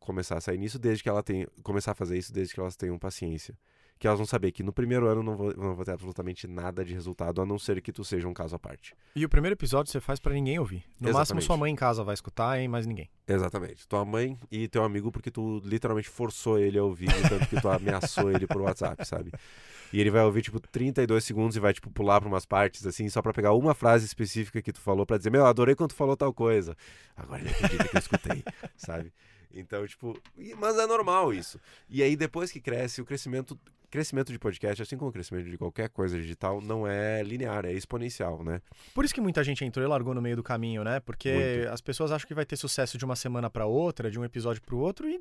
[0.04, 2.76] começar a sair nisso desde que ela tenha começar a fazer isso desde que elas
[2.76, 3.56] tenham paciência
[4.02, 6.84] que elas vão saber que no primeiro ano não vou, não vou ter absolutamente nada
[6.84, 8.96] de resultado, a não ser que tu seja um caso à parte.
[9.14, 10.82] E o primeiro episódio você faz para ninguém ouvir.
[10.98, 11.14] No Exatamente.
[11.14, 13.08] máximo sua mãe em casa vai escutar, e mais ninguém.
[13.28, 13.86] Exatamente.
[13.86, 17.68] Tua mãe e teu amigo, porque tu literalmente forçou ele a ouvir, tanto que tu
[17.68, 19.30] ameaçou ele por WhatsApp, sabe?
[19.92, 23.08] E ele vai ouvir, tipo, 32 segundos e vai, tipo, pular pra umas partes, assim,
[23.08, 25.96] só pra pegar uma frase específica que tu falou pra dizer, meu, adorei quando tu
[25.96, 26.76] falou tal coisa.
[27.16, 28.42] Agora ele acredita que eu escutei,
[28.76, 29.12] sabe?
[29.54, 30.16] Então, tipo,
[30.58, 31.60] mas é normal isso.
[31.88, 33.58] E aí, depois que cresce, o crescimento
[33.90, 37.74] crescimento de podcast, assim como o crescimento de qualquer coisa digital, não é linear, é
[37.74, 38.62] exponencial, né?
[38.94, 40.98] Por isso que muita gente entrou e largou no meio do caminho, né?
[41.00, 41.68] Porque Muito.
[41.68, 44.62] as pessoas acham que vai ter sucesso de uma semana para outra, de um episódio
[44.62, 45.20] para o outro e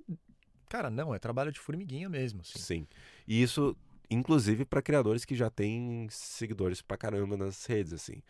[0.69, 2.59] cara, não, é trabalho de formiguinha mesmo, assim.
[2.59, 2.88] Sim.
[3.27, 3.75] E isso
[4.09, 8.21] inclusive para criadores que já têm seguidores pra caramba nas redes, assim.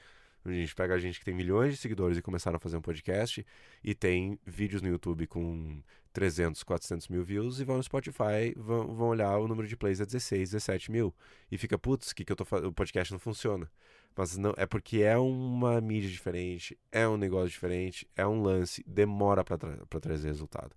[0.44, 2.82] A gente pega a gente que tem milhões de seguidores e começaram a fazer um
[2.82, 3.46] podcast
[3.84, 5.82] e tem vídeos no YouTube com
[6.12, 10.02] 300, 400 mil views e vão no Spotify, vão, vão olhar o número de plays
[10.02, 11.14] é 16, 17 mil.
[11.52, 13.70] E fica, putz, que que eu tô o podcast não funciona.
[14.16, 18.84] Mas não, é porque é uma mídia diferente, é um negócio diferente, é um lance,
[18.86, 20.76] demora para tra trazer resultado.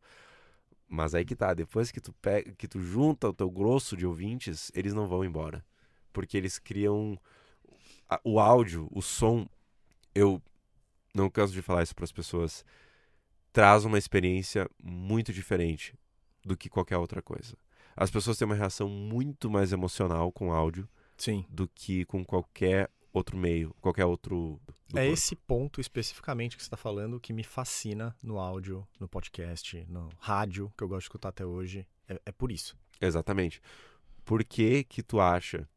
[0.88, 4.06] Mas aí que tá, depois que tu, pega, que tu junta o teu grosso de
[4.06, 5.64] ouvintes, eles não vão embora.
[6.12, 7.18] Porque eles criam
[8.22, 9.46] o áudio, o som,
[10.14, 10.42] eu
[11.14, 12.64] não canso de falar isso para as pessoas,
[13.52, 15.94] traz uma experiência muito diferente
[16.44, 17.56] do que qualquer outra coisa.
[17.96, 21.44] As pessoas têm uma reação muito mais emocional com áudio Sim.
[21.48, 24.60] do que com qualquer outro meio, qualquer outro.
[24.88, 25.12] É corpo.
[25.12, 30.08] esse ponto especificamente que você está falando que me fascina no áudio, no podcast, no
[30.18, 31.86] rádio, que eu gosto de escutar até hoje.
[32.08, 32.76] É, é por isso.
[33.00, 33.62] Exatamente.
[34.24, 35.68] Por que que tu acha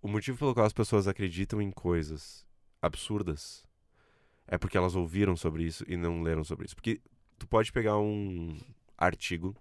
[0.00, 2.46] o motivo pelo qual as pessoas acreditam em coisas
[2.80, 3.66] absurdas
[4.46, 6.74] é porque elas ouviram sobre isso e não leram sobre isso.
[6.74, 7.00] Porque
[7.38, 8.58] tu pode pegar um
[8.96, 9.54] artigo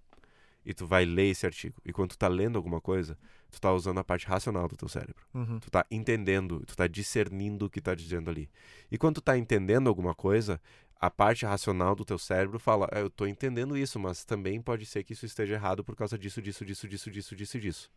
[0.66, 1.82] e tu vai ler esse artigo.
[1.86, 3.18] E quando tu tá lendo alguma coisa,
[3.52, 5.26] tu tá usando a parte racional do teu cérebro.
[5.34, 5.60] Uhum.
[5.60, 8.50] Tu tá entendendo, tu tá discernindo o que tá dizendo ali.
[8.92, 10.60] E quando tu tá entendendo alguma coisa,
[11.00, 14.86] a parte racional do teu cérebro fala, é, eu tô entendendo isso, mas também pode
[14.86, 17.92] ser que isso esteja errado por causa disso, disso, disso, disso, disso, disso, disso.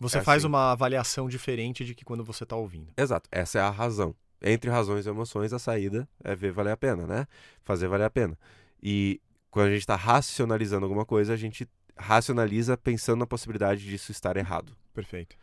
[0.00, 0.48] Você é faz assim.
[0.48, 2.90] uma avaliação diferente de que quando você está ouvindo.
[2.96, 4.14] Exato, essa é a razão.
[4.42, 7.26] Entre razões e emoções, a saída é ver valer a pena, né?
[7.62, 8.38] Fazer valer a pena.
[8.82, 9.20] E
[9.50, 14.38] quando a gente está racionalizando alguma coisa, a gente racionaliza pensando na possibilidade disso estar
[14.38, 14.74] errado.
[14.94, 15.36] Perfeito.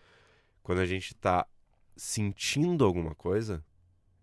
[0.63, 1.45] Quando a gente está
[1.95, 3.63] sentindo alguma coisa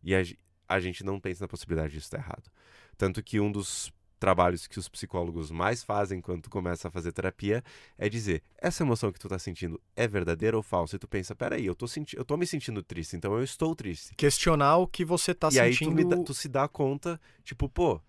[0.02, 0.22] e a,
[0.68, 2.50] a gente não pensa na possibilidade disso estar errado.
[2.96, 3.92] Tanto que um dos
[4.24, 7.62] trabalhos que os psicólogos mais fazem quando tu começa a fazer terapia
[7.98, 10.96] é dizer, essa emoção que tu tá sentindo é verdadeira ou falsa?
[10.96, 13.76] E tu pensa, peraí, eu tô, senti eu tô me sentindo triste, então eu estou
[13.76, 14.14] triste.
[14.14, 16.00] Questionar o que você tá e sentindo.
[16.00, 18.00] E aí tu, tu se dá conta, tipo, pô,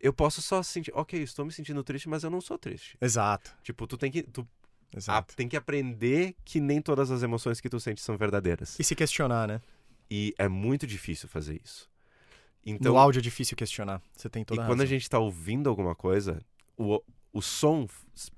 [0.00, 2.98] eu posso só sentir, ok, estou me sentindo triste, mas eu não sou triste.
[3.00, 3.54] Exato.
[3.62, 4.24] Tipo, tu tem que.
[4.24, 4.44] Tu.
[5.06, 8.76] A, tem que aprender que nem todas as emoções que tu sente são verdadeiras.
[8.80, 9.60] E se questionar, né?
[10.10, 11.88] E é muito difícil fazer isso.
[12.66, 14.02] Então, no áudio é difícil questionar.
[14.14, 16.42] Você tem toda E a quando a gente está ouvindo alguma coisa,
[16.76, 17.00] o,
[17.32, 17.86] o som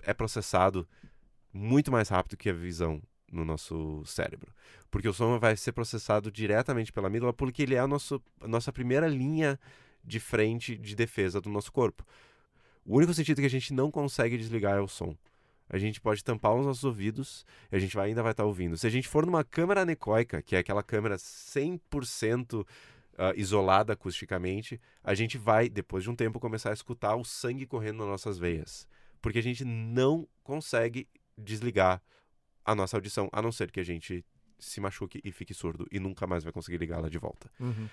[0.03, 0.87] é processado
[1.53, 3.03] muito mais rápido que a visão
[3.33, 4.53] no nosso cérebro.
[4.91, 8.49] Porque o som vai ser processado diretamente pela amígdala, porque ele é a, nosso, a
[8.49, 9.59] nossa primeira linha
[10.05, 12.05] de frente de defesa do nosso corpo.
[12.85, 15.14] O único sentido que a gente não consegue desligar é o som.
[15.68, 18.47] A gente pode tampar os nossos ouvidos e a gente vai, ainda vai estar tá
[18.47, 18.76] ouvindo.
[18.79, 22.66] Se a gente for numa câmera anecoica, que é aquela câmera 100%
[23.18, 27.66] uh, isolada acusticamente, a gente vai, depois de um tempo, começar a escutar o sangue
[27.66, 28.86] correndo nas nossas veias.
[29.20, 32.00] Porque a gente não consegue desligar
[32.64, 34.24] a nossa audição, a não ser que a gente
[34.58, 37.50] se machuque e fique surdo e nunca mais vai conseguir ligá-la de volta.
[37.58, 37.88] Uhum.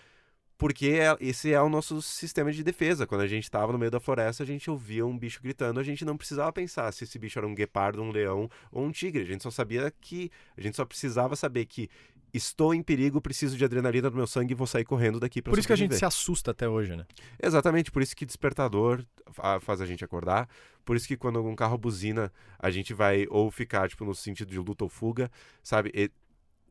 [0.58, 3.06] Porque é, esse é o nosso sistema de defesa.
[3.06, 5.84] Quando a gente estava no meio da floresta, a gente ouvia um bicho gritando, a
[5.84, 9.24] gente não precisava pensar se esse bicho era um guepardo, um leão ou um tigre.
[9.24, 10.32] A gente só sabia que.
[10.58, 11.90] A gente só precisava saber que
[12.38, 15.52] estou em perigo, preciso de adrenalina no meu sangue e vou sair correndo daqui para
[15.52, 17.06] Por isso que a gente se assusta até hoje, né?
[17.42, 19.06] Exatamente, por isso que despertador
[19.62, 20.50] faz a gente acordar,
[20.84, 24.50] por isso que quando algum carro buzina, a gente vai ou ficar tipo no sentido
[24.50, 25.32] de luta ou fuga,
[25.64, 25.92] sabe?
[25.94, 26.12] E,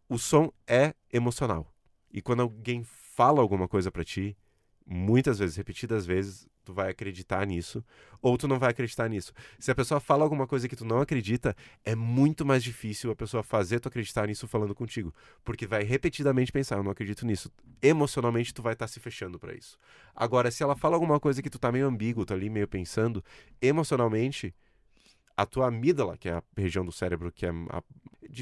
[0.08, 1.72] o som é emocional.
[2.12, 4.36] E quando alguém fala alguma coisa para ti,
[4.86, 7.84] muitas vezes, repetidas vezes, tu vai acreditar nisso,
[8.22, 9.32] ou tu não vai acreditar nisso.
[9.58, 11.54] Se a pessoa fala alguma coisa que tu não acredita,
[11.84, 16.50] é muito mais difícil a pessoa fazer tu acreditar nisso falando contigo, porque vai repetidamente
[16.50, 17.50] pensar, eu não acredito nisso.
[17.82, 19.78] Emocionalmente tu vai estar tá se fechando para isso.
[20.14, 23.22] Agora, se ela fala alguma coisa que tu tá meio ambíguo, tá ali meio pensando,
[23.60, 24.54] emocionalmente
[25.36, 27.82] a tua amígdala, que é a região do cérebro que é a,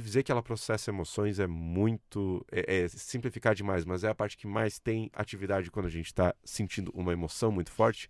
[0.01, 4.37] dizer que ela processa emoções é muito é, é, simplificar demais, mas é a parte
[4.37, 8.09] que mais tem atividade quando a gente está sentindo uma emoção muito forte.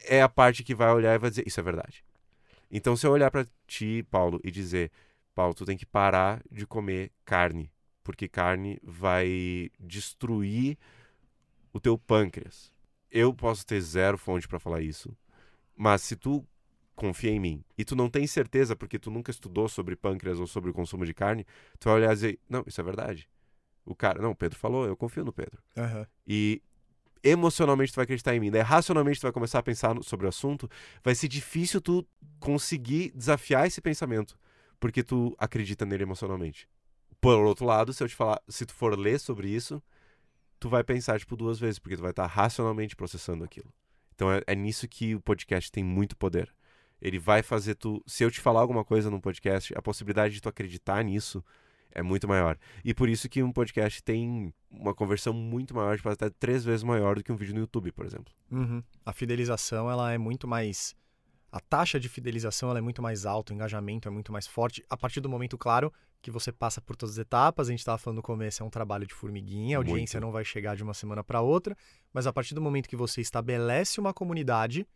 [0.00, 2.04] É a parte que vai olhar e vai dizer isso é verdade.
[2.70, 4.90] Então, se eu olhar para ti, Paulo, e dizer,
[5.34, 7.70] Paulo, tu tem que parar de comer carne,
[8.04, 10.78] porque carne vai destruir
[11.72, 12.70] o teu pâncreas.
[13.10, 15.16] Eu posso ter zero fonte para falar isso,
[15.74, 16.46] mas se tu
[16.98, 20.46] confia em mim, e tu não tem certeza porque tu nunca estudou sobre pâncreas ou
[20.46, 21.46] sobre o consumo de carne,
[21.78, 23.28] tu vai olhar e dizer, não, isso é verdade.
[23.86, 25.62] O cara, não, o Pedro falou, eu confio no Pedro.
[25.76, 26.04] Uhum.
[26.26, 26.60] E
[27.22, 30.28] emocionalmente tu vai acreditar em mim, daí racionalmente tu vai começar a pensar sobre o
[30.28, 30.68] assunto,
[31.02, 32.04] vai ser difícil tu
[32.40, 34.36] conseguir desafiar esse pensamento,
[34.80, 36.68] porque tu acredita nele emocionalmente.
[37.20, 39.80] Por outro lado, se eu te falar, se tu for ler sobre isso,
[40.58, 43.72] tu vai pensar tipo duas vezes, porque tu vai estar racionalmente processando aquilo.
[44.14, 46.52] Então é, é nisso que o podcast tem muito poder.
[47.00, 48.02] Ele vai fazer tu.
[48.06, 51.44] Se eu te falar alguma coisa num podcast, a possibilidade de tu acreditar nisso
[51.90, 52.58] É muito maior.
[52.84, 56.82] E por isso que um podcast tem uma conversão muito maior, tipo, até três vezes
[56.82, 58.32] maior do que um vídeo no YouTube, por exemplo.
[58.50, 58.82] Uhum.
[59.04, 60.94] A fidelização, ela é muito mais...
[61.50, 64.84] A taxa de fidelização ela é muito mais alta, o engajamento é muito mais forte.
[64.90, 65.90] A partir do momento, claro,
[66.20, 68.70] que você passa por todas as etapas, a gente estava falando no começo, é um
[68.70, 70.26] trabalho de formiguinha, a audiência Muito.
[70.26, 71.74] não vai chegar de uma semana para outra,
[72.12, 74.86] mas a partir do momento que você estabelece uma comunidade,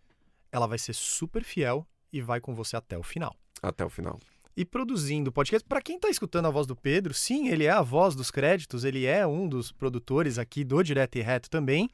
[0.51, 3.35] ela vai ser super fiel e vai com você até o final.
[3.63, 4.19] Até o final.
[4.55, 7.81] E produzindo podcast, para quem está escutando a voz do Pedro, sim, ele é a
[7.81, 11.89] voz dos créditos, ele é um dos produtores aqui do Direto e Reto também,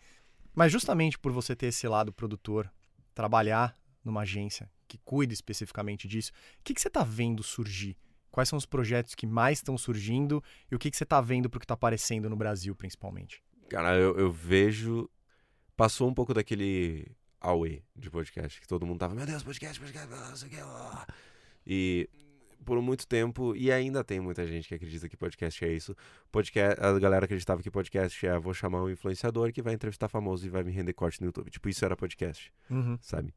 [0.53, 2.69] mas justamente por você ter esse lado produtor,
[3.15, 7.97] trabalhar numa agência que cuida especificamente disso, o que, que você está vendo surgir?
[8.31, 11.49] Quais são os projetos que mais estão surgindo e o que, que você está vendo
[11.49, 13.43] para o que está aparecendo no Brasil, principalmente?
[13.69, 15.09] Cara, eu, eu vejo.
[15.77, 17.07] Passou um pouco daquele
[17.41, 20.57] auê de podcast, que todo mundo tava, meu Deus, podcast, podcast, não sei o que.
[20.57, 21.07] blá."
[21.67, 22.09] E
[22.65, 25.97] por muito tempo, e ainda tem muita gente que acredita que podcast é isso.
[26.31, 30.45] Podcast, a galera acreditava que podcast é vou chamar um influenciador que vai entrevistar famoso
[30.47, 31.51] e vai me render corte no YouTube.
[31.51, 32.53] Tipo, isso era podcast,
[33.01, 33.35] sabe?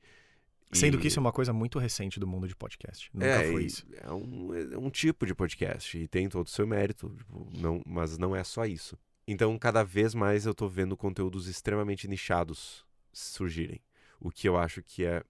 [0.74, 3.10] Sendo E- que isso é uma coisa muito recente do mundo de podcast.
[3.14, 3.86] Nunca é, foi isso.
[4.02, 7.82] É um, é um tipo de podcast e tem todo o seu mérito, tipo, não,
[7.86, 8.98] mas não é só isso.
[9.28, 13.80] Então, cada vez mais eu tô vendo conteúdos extremamente nichados surgirem.
[14.22, 15.24] O que eu acho que é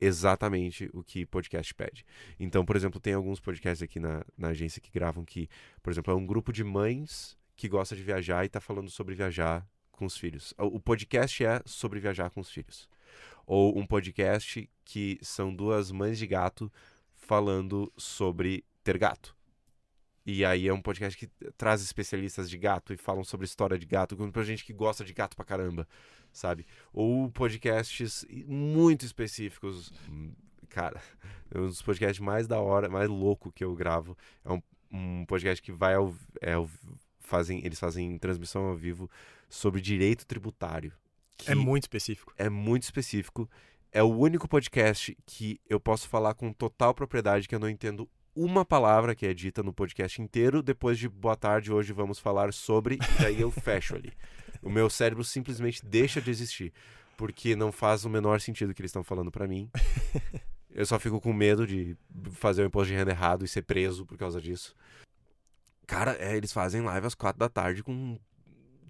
[0.00, 2.04] exatamente o que podcast pede.
[2.38, 5.48] Então, por exemplo, tem alguns podcasts aqui na, na agência que gravam que,
[5.80, 9.14] por exemplo, é um grupo de mães que gosta de viajar e tá falando sobre
[9.14, 10.52] viajar com os filhos.
[10.58, 12.88] O podcast é sobre viajar com os filhos.
[13.46, 16.72] Ou um podcast que são duas mães de gato
[17.14, 19.36] falando sobre ter gato.
[20.26, 23.86] E aí é um podcast que traz especialistas de gato e falam sobre história de
[23.86, 25.86] gato, pra gente que gosta de gato pra caramba,
[26.32, 26.66] sabe?
[26.92, 29.92] Ou podcasts muito específicos.
[30.68, 31.00] Cara,
[31.54, 34.16] é um dos podcasts mais da hora, mais louco que eu gravo.
[34.44, 34.62] É um,
[34.92, 36.68] um podcast que vai ao, é ao-
[37.20, 39.10] fazem, eles fazem transmissão ao vivo
[39.48, 40.92] sobre direito tributário.
[41.46, 42.32] É muito específico.
[42.38, 43.48] é muito específico.
[43.90, 48.08] É o único podcast que eu posso falar com total propriedade que eu não entendo
[48.34, 50.62] uma palavra que é dita no podcast inteiro.
[50.62, 54.10] Depois de boa tarde, hoje vamos falar sobre, e daí eu fecho ali.
[54.62, 56.72] O meu cérebro simplesmente deixa de existir,
[57.16, 59.70] porque não faz o menor sentido o que eles estão falando pra mim.
[60.74, 61.96] Eu só fico com medo de
[62.32, 64.74] fazer o imposto de renda errado e ser preso por causa disso.
[65.86, 68.18] Cara, é, eles fazem live às quatro da tarde com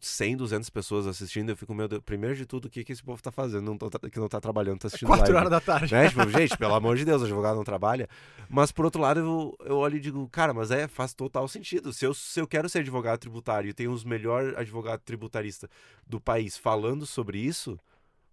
[0.02, 1.50] 100, 200 pessoas assistindo.
[1.50, 3.62] Eu fico, meu Deus, primeiro de tudo, o que, que esse povo tá fazendo?
[3.62, 5.36] Não tô que não tá trabalhando, tá assistindo Quatro live.
[5.36, 5.94] horas da tarde.
[5.94, 6.08] Né?
[6.08, 8.08] Tipo, gente, pelo amor de Deus, o advogado não trabalha.
[8.48, 11.92] Mas por outro lado, eu, eu olho e digo, cara, mas é, faz total sentido.
[11.92, 15.70] Se eu, se eu quero ser advogado tributário e tenho os melhores advogados tributaristas
[16.04, 17.78] do país falando sobre isso,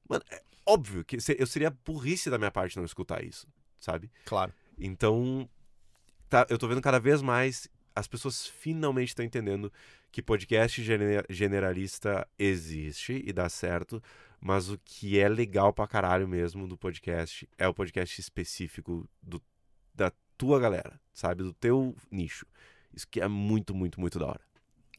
[0.09, 3.47] mano, é óbvio que eu seria burrice da minha parte não escutar isso,
[3.80, 4.11] sabe?
[4.26, 4.51] Claro.
[4.80, 5.47] Então,
[6.28, 9.72] tá, eu tô vendo cada vez mais as pessoas finalmente estão entendendo
[10.12, 14.01] que podcast gene- generalista existe e dá certo,
[14.39, 19.41] mas o que é legal pra caralho mesmo do podcast é o podcast específico do,
[19.93, 21.43] da tua galera, sabe?
[21.43, 22.45] Do teu nicho.
[22.93, 24.41] Isso que é muito, muito, muito da hora.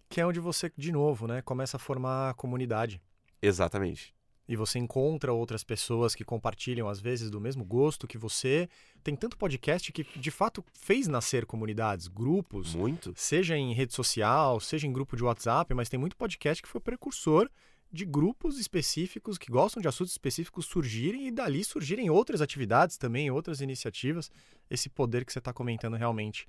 [0.09, 3.01] Que é onde você, de novo, né, começa a formar comunidade.
[3.41, 4.15] Exatamente.
[4.51, 8.69] E você encontra outras pessoas que compartilham, às vezes, do mesmo gosto que você.
[9.01, 13.13] Tem tanto podcast que, de fato, fez nascer comunidades, grupos, Muito.
[13.15, 16.81] seja em rede social, seja em grupo de WhatsApp, mas tem muito podcast que foi
[16.81, 17.49] precursor
[17.93, 23.31] de grupos específicos que gostam de assuntos específicos surgirem e dali surgirem outras atividades também,
[23.31, 24.33] outras iniciativas.
[24.69, 26.49] Esse poder que você está comentando realmente,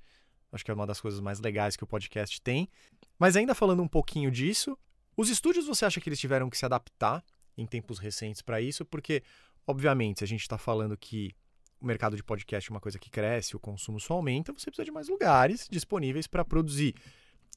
[0.50, 2.68] acho que é uma das coisas mais legais que o podcast tem.
[3.16, 4.76] Mas ainda falando um pouquinho disso,
[5.16, 7.22] os estúdios você acha que eles tiveram que se adaptar
[7.56, 8.84] em tempos recentes para isso?
[8.84, 9.22] Porque,
[9.66, 11.34] obviamente, se a gente está falando que
[11.80, 14.84] o mercado de podcast é uma coisa que cresce, o consumo só aumenta, você precisa
[14.84, 16.94] de mais lugares disponíveis para produzir.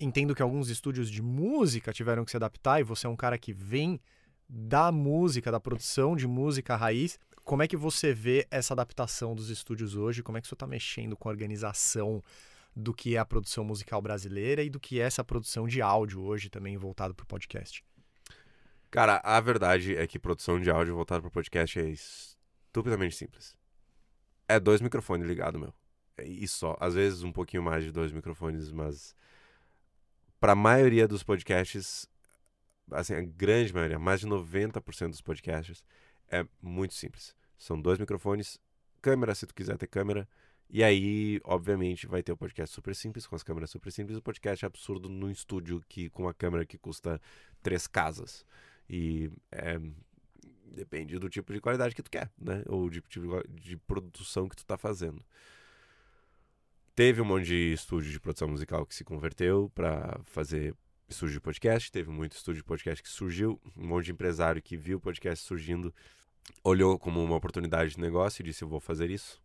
[0.02, 3.38] Entendo que alguns estúdios de música tiveram que se adaptar e você é um cara
[3.38, 4.00] que vem
[4.50, 7.18] da música, da produção de música raiz.
[7.44, 10.24] Como é que você vê essa adaptação dos estúdios hoje?
[10.24, 12.22] Como é que você está mexendo com a organização
[12.76, 16.22] do que é a produção musical brasileira e do que é essa produção de áudio
[16.22, 17.84] hoje também voltado para o podcast?
[18.92, 23.56] Cara, a verdade é que produção de áudio voltada para podcast é estupidamente simples.
[24.48, 25.74] É dois microfones ligados, meu.
[26.18, 26.78] É E só.
[26.80, 29.16] Às vezes um pouquinho mais de dois microfones, mas.
[30.40, 32.08] Pra maioria dos podcasts,
[32.92, 35.84] assim, a grande maioria, mais de 90% dos podcasts,
[36.30, 37.36] é muito simples.
[37.58, 38.60] São dois microfones,
[39.02, 40.28] câmera, se tu quiser ter câmera.
[40.70, 44.22] E aí, obviamente, vai ter o podcast super simples, com as câmeras super simples, o
[44.22, 47.22] podcast absurdo num estúdio que, com uma câmera que custa
[47.62, 48.46] três casas.
[48.90, 49.80] E é,
[50.76, 52.64] depende do tipo de qualidade que tu quer, né?
[52.68, 55.24] Ou de tipo de, produção que tu tá fazendo.
[56.96, 60.74] Teve um monte de estúdio de produção musical que se converteu para fazer
[61.10, 64.78] estúdio de podcast, teve muito estúdio de podcast que surgiu, um monte de empresário que
[64.78, 65.94] viu o podcast surgindo,
[66.64, 69.42] olhou como uma oportunidade de negócio e disse: Eu vou fazer isso.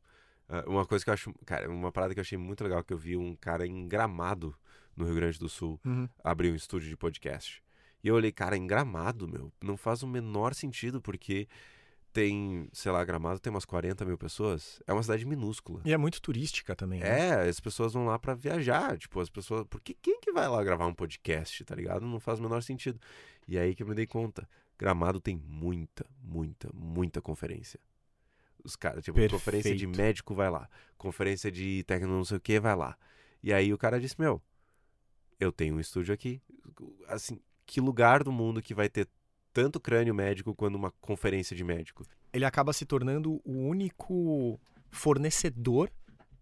[0.49, 2.93] Uh, uma coisa que eu acho, cara, uma parada que eu achei muito legal que
[2.93, 4.55] eu vi um cara em Gramado,
[4.97, 6.09] no Rio Grande do Sul, Uhum.
[6.25, 7.63] abrir um estúdio de podcast.
[8.03, 11.47] E eu olhei, cara, em Gramado, meu, não faz o menor sentido, porque
[12.13, 15.81] tem, sei lá, Gramado tem umas 40 mil pessoas, é uma cidade minúscula.
[15.85, 17.01] E é muito turística também.
[17.01, 17.29] né?
[17.29, 20.63] É, as pessoas vão lá pra viajar, tipo, as pessoas, porque quem que vai lá
[20.65, 22.05] gravar um podcast, tá ligado?
[22.07, 22.99] Não faz o menor sentido.
[23.47, 24.49] E aí que eu me dei conta,
[24.79, 27.79] Gramado tem muita, muita, muita conferência.
[28.65, 29.39] Os caras, tipo, Perfeito.
[29.39, 32.97] conferência de médico vai lá, conferência de técnico não sei o que vai lá.
[33.43, 34.43] E aí o cara disse, meu,
[35.39, 36.43] eu tenho um estúdio aqui,
[37.09, 37.41] assim,
[37.71, 39.09] que lugar do mundo que vai ter
[39.53, 42.05] tanto crânio médico quanto uma conferência de médico?
[42.33, 44.59] Ele acaba se tornando o único
[44.91, 45.89] fornecedor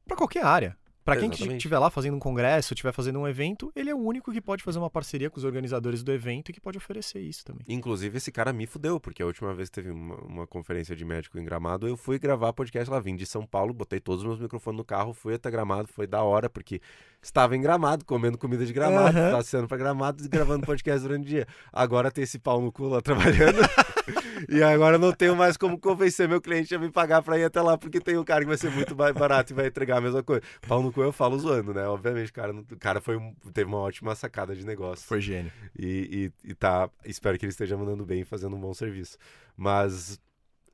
[0.06, 0.74] para qualquer área.
[1.08, 4.30] Para quem estiver lá fazendo um congresso, estiver fazendo um evento, ele é o único
[4.30, 7.44] que pode fazer uma parceria com os organizadores do evento e que pode oferecer isso
[7.44, 7.62] também.
[7.66, 11.04] Inclusive, esse cara me fudeu, porque a última vez que teve uma, uma conferência de
[11.04, 14.28] médico em Gramado, eu fui gravar podcast lá, vim de São Paulo, botei todos os
[14.28, 16.80] meus microfones no carro, fui até Gramado, foi da hora, porque
[17.22, 19.32] estava em Gramado, comendo comida de Gramado, Aham.
[19.32, 21.46] passeando pra Gramado e gravando podcast durante o dia.
[21.72, 23.58] Agora tem esse pau no cu lá trabalhando,
[24.48, 27.44] e agora eu não tenho mais como convencer meu cliente a me pagar pra ir
[27.44, 29.98] até lá, porque tem um cara que vai ser muito mais barato e vai entregar
[29.98, 30.42] a mesma coisa.
[30.66, 31.86] Pau no cu eu falo zoando, né?
[31.86, 35.06] Obviamente, o cara, o cara foi um- teve uma ótima sacada de negócio.
[35.06, 35.52] Foi gênio.
[35.78, 36.90] E, e, e tá.
[37.04, 39.16] Espero que ele esteja mandando bem e fazendo um bom serviço.
[39.56, 40.20] Mas,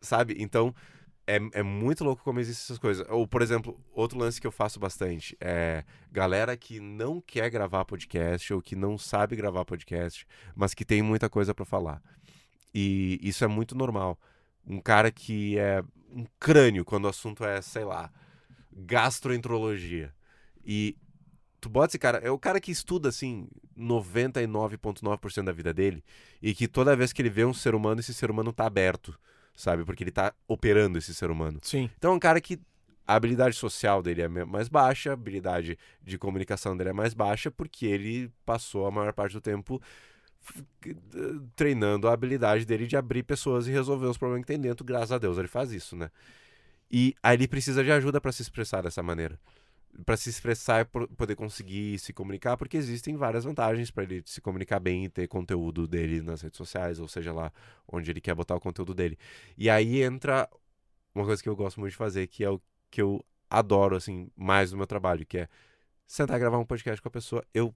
[0.00, 0.36] sabe?
[0.38, 0.74] Então,
[1.26, 3.06] é, é muito louco como existem essas coisas.
[3.08, 7.84] Ou, por exemplo, outro lance que eu faço bastante é galera que não quer gravar
[7.84, 12.02] podcast ou que não sabe gravar podcast, mas que tem muita coisa pra falar.
[12.74, 14.18] E isso é muito normal.
[14.66, 18.10] Um cara que é um crânio quando o assunto é, sei lá,
[18.74, 20.12] gastroenterologia.
[20.64, 20.96] E
[21.60, 23.48] tu bota esse cara, é o cara que estuda assim
[23.78, 26.04] 99,9% da vida dele
[26.42, 29.18] e que toda vez que ele vê um ser humano, esse ser humano tá aberto,
[29.54, 29.84] sabe?
[29.84, 31.58] Porque ele tá operando esse ser humano.
[31.62, 31.90] Sim.
[31.96, 32.60] Então é um cara que
[33.06, 37.50] a habilidade social dele é mais baixa, a habilidade de comunicação dele é mais baixa,
[37.50, 39.80] porque ele passou a maior parte do tempo
[41.56, 44.84] treinando a habilidade dele de abrir pessoas e resolver os problemas que tem dentro.
[44.84, 46.10] Graças a Deus ele faz isso, né?
[46.96, 49.36] E aí ele precisa de ajuda para se expressar dessa maneira.
[50.06, 54.22] Para se expressar e po- poder conseguir se comunicar, porque existem várias vantagens para ele
[54.24, 57.52] se comunicar bem e ter conteúdo dele nas redes sociais, ou seja lá
[57.88, 59.18] onde ele quer botar o conteúdo dele.
[59.58, 60.48] E aí entra
[61.12, 62.60] uma coisa que eu gosto muito de fazer, que é o
[62.92, 65.48] que eu adoro, assim, mais no meu trabalho, que é
[66.06, 67.74] sentar e gravar um podcast com a pessoa, eu,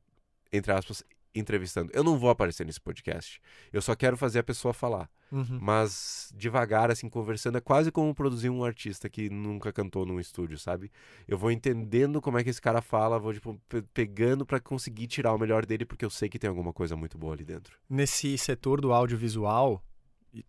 [0.53, 1.03] entre aspas,
[1.35, 1.91] entrevistando.
[1.95, 3.41] Eu não vou aparecer nesse podcast.
[3.73, 5.09] Eu só quero fazer a pessoa falar.
[5.31, 5.59] Uhum.
[5.61, 10.59] Mas devagar, assim, conversando, é quase como produzir um artista que nunca cantou num estúdio,
[10.59, 10.91] sabe?
[11.27, 15.07] Eu vou entendendo como é que esse cara fala, vou, tipo, pe- pegando pra conseguir
[15.07, 17.77] tirar o melhor dele, porque eu sei que tem alguma coisa muito boa ali dentro.
[17.89, 19.83] Nesse setor do audiovisual,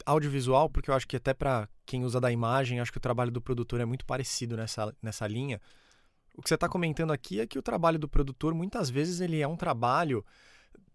[0.05, 3.31] audiovisual, porque eu acho que até para quem usa da imagem, acho que o trabalho
[3.31, 5.59] do produtor é muito parecido nessa, nessa linha.
[6.35, 9.41] O que você está comentando aqui é que o trabalho do produtor, muitas vezes, ele
[9.41, 10.23] é um trabalho,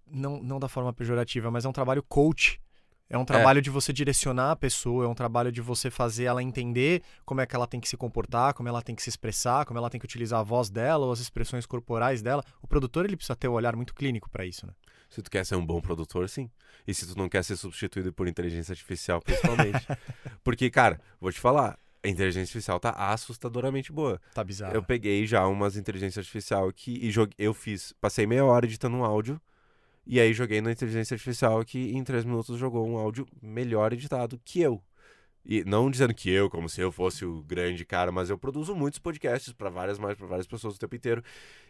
[0.06, 2.60] não, não da forma pejorativa, mas é um trabalho coach.
[3.08, 6.42] É um trabalho de você direcionar a pessoa, é um trabalho de você fazer ela
[6.42, 9.66] entender como é que ela tem que se comportar, como ela tem que se expressar,
[9.66, 12.42] como ela tem que utilizar a voz dela ou as expressões corporais dela.
[12.62, 14.72] O produtor ele precisa ter um olhar muito clínico para isso, né?
[15.10, 16.50] Se tu quer ser um bom produtor, sim.
[16.86, 19.86] E se tu não quer ser substituído por inteligência artificial, principalmente.
[20.42, 24.20] Porque, cara, vou te falar, a inteligência artificial tá assustadoramente boa.
[24.34, 24.74] Tá bizarro.
[24.74, 28.96] Eu peguei já umas inteligência artificial que e joguei, eu fiz, passei meia hora editando
[28.96, 29.40] um áudio
[30.06, 34.40] e aí joguei na inteligência artificial que em três minutos jogou um áudio melhor editado
[34.44, 34.82] que eu.
[35.44, 38.74] E não dizendo que eu, como se eu fosse o grande cara, mas eu produzo
[38.74, 41.22] muitos podcasts para várias mais para várias pessoas o tempo inteiro.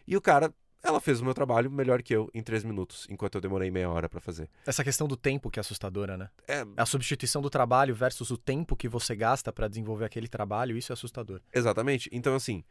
[0.07, 3.35] E o cara, ela fez o meu trabalho melhor que eu em três minutos, enquanto
[3.35, 4.49] eu demorei meia hora para fazer.
[4.65, 6.29] Essa questão do tempo que é assustadora, né?
[6.47, 10.77] É, A substituição do trabalho versus o tempo que você gasta para desenvolver aquele trabalho,
[10.77, 11.41] isso é assustador.
[11.53, 12.09] Exatamente.
[12.13, 12.63] Então, assim,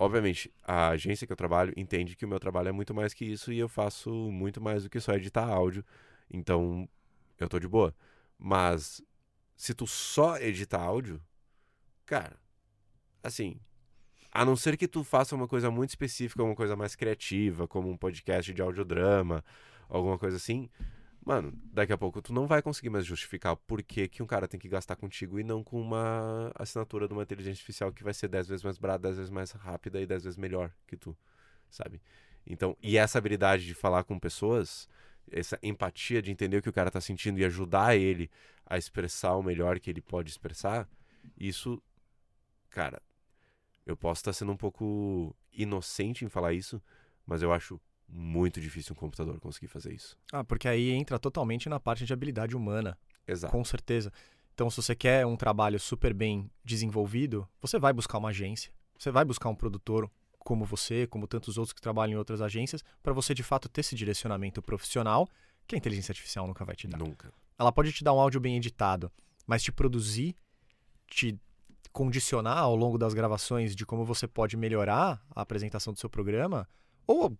[0.00, 3.22] obviamente, a agência que eu trabalho entende que o meu trabalho é muito mais que
[3.22, 5.84] isso e eu faço muito mais do que só editar áudio.
[6.30, 6.88] Então,
[7.38, 7.94] eu tô de boa.
[8.38, 9.02] Mas,
[9.54, 11.20] se tu só edita áudio,
[12.06, 12.34] cara,
[13.22, 13.60] assim,
[14.32, 17.90] a não ser que tu faça uma coisa muito específica, uma coisa mais criativa, como
[17.90, 19.44] um podcast de audiodrama,
[19.86, 20.70] alguma coisa assim,
[21.24, 24.48] mano, daqui a pouco tu não vai conseguir mais justificar por que, que um cara
[24.48, 28.14] tem que gastar contigo e não com uma assinatura de uma inteligência artificial que vai
[28.14, 31.16] ser 10 vezes mais barata, 10 vezes mais rápida e 10 vezes melhor que tu,
[31.70, 32.00] sabe?
[32.46, 34.88] Então, e essa habilidade de falar com pessoas,
[35.30, 38.30] essa empatia de entender o que o cara tá sentindo e ajudar ele
[38.66, 40.88] a expressar o melhor que ele pode expressar,
[41.38, 41.82] isso,
[42.70, 43.02] cara,
[43.86, 46.80] Eu posso estar sendo um pouco inocente em falar isso,
[47.26, 47.80] mas eu acho
[48.12, 50.18] muito difícil um computador conseguir fazer isso.
[50.32, 52.98] Ah, porque aí entra totalmente na parte de habilidade humana.
[53.26, 53.52] Exato.
[53.52, 54.12] Com certeza.
[54.54, 58.72] Então, se você quer um trabalho super bem desenvolvido, você vai buscar uma agência.
[58.98, 62.82] Você vai buscar um produtor como você, como tantos outros que trabalham em outras agências,
[63.02, 65.28] para você de fato ter esse direcionamento profissional
[65.66, 66.98] que a inteligência artificial nunca vai te dar.
[66.98, 67.32] Nunca.
[67.58, 69.12] Ela pode te dar um áudio bem editado,
[69.46, 70.34] mas te produzir,
[71.06, 71.38] te
[71.92, 76.68] condicionar ao longo das gravações de como você pode melhorar a apresentação do seu programa,
[77.06, 77.36] ou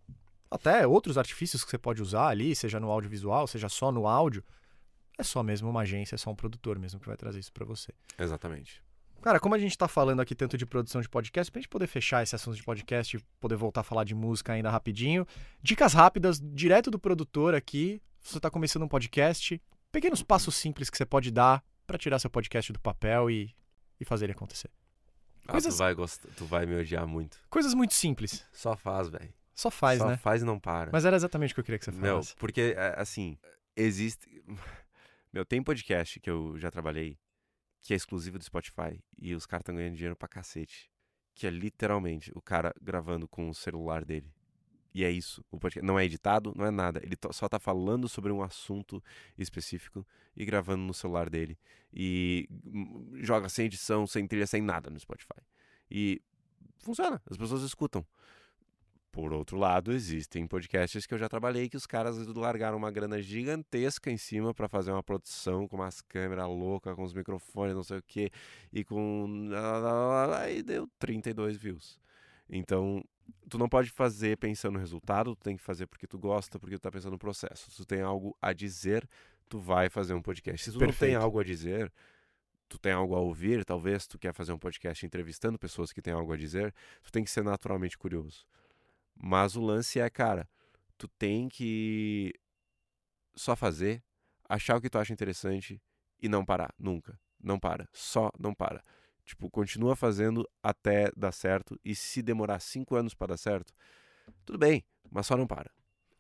[0.51, 4.43] até outros artifícios que você pode usar ali, seja no audiovisual, seja só no áudio,
[5.19, 7.65] é só mesmo uma agência, é só um produtor mesmo que vai trazer isso para
[7.65, 7.93] você.
[8.19, 8.83] Exatamente.
[9.23, 11.87] Cara, como a gente tá falando aqui tanto de produção de podcast, pra gente poder
[11.87, 15.27] fechar esse assunto de podcast e poder voltar a falar de música ainda rapidinho,
[15.63, 18.01] dicas rápidas, direto do produtor aqui.
[18.19, 19.61] Você tá começando um podcast,
[19.93, 23.55] pequenos passos simples que você pode dar para tirar seu podcast do papel e,
[24.01, 24.71] e fazer ele acontecer.
[25.47, 27.37] Ah, Coisas- tu, vai gostar, tu vai me odiar muito.
[27.51, 28.47] Coisas muito simples.
[28.53, 29.33] Só faz, velho.
[29.61, 30.17] Só faz, Só né?
[30.17, 30.91] faz e não para.
[30.91, 32.35] Mas era exatamente o que eu queria que você falasse.
[32.37, 33.37] porque, é, assim,
[33.77, 34.43] existe.
[35.31, 37.19] Meu, tem podcast que eu já trabalhei
[37.83, 40.91] que é exclusivo do Spotify e os caras estão ganhando dinheiro pra cacete.
[41.35, 44.33] Que é literalmente o cara gravando com o celular dele.
[44.95, 45.45] E é isso.
[45.51, 46.99] O podcast não é editado, não é nada.
[47.05, 49.05] Ele só tá falando sobre um assunto
[49.37, 51.59] específico e gravando no celular dele.
[51.93, 52.49] E
[53.17, 55.43] joga sem edição, sem trilha, sem nada no Spotify.
[55.91, 56.23] E
[56.79, 58.07] funciona, as pessoas escutam.
[59.13, 63.21] Por outro lado, existem podcasts que eu já trabalhei que os caras largaram uma grana
[63.21, 67.83] gigantesca em cima pra fazer uma produção com umas câmeras loucas, com os microfones, não
[67.83, 68.31] sei o que,
[68.73, 69.49] e com.
[70.39, 72.01] Aí deu 32 views.
[72.49, 73.05] Então,
[73.49, 76.77] tu não pode fazer pensando no resultado, tu tem que fazer porque tu gosta, porque
[76.77, 77.69] tu tá pensando no processo.
[77.71, 79.09] Se tu tem algo a dizer,
[79.49, 80.65] tu vai fazer um podcast.
[80.65, 81.23] Se tu não tem Perfeito.
[81.23, 81.93] algo a dizer,
[82.69, 86.13] tu tem algo a ouvir, talvez tu quer fazer um podcast entrevistando pessoas que têm
[86.13, 88.47] algo a dizer, tu tem que ser naturalmente curioso.
[89.23, 90.49] Mas o lance é, cara,
[90.97, 92.33] tu tem que
[93.35, 94.03] só fazer,
[94.49, 95.81] achar o que tu acha interessante
[96.21, 97.19] e não parar, nunca.
[97.43, 98.83] Não para, só não para.
[99.25, 103.73] Tipo, continua fazendo até dar certo e se demorar cinco anos pra dar certo,
[104.45, 105.71] tudo bem, mas só não para.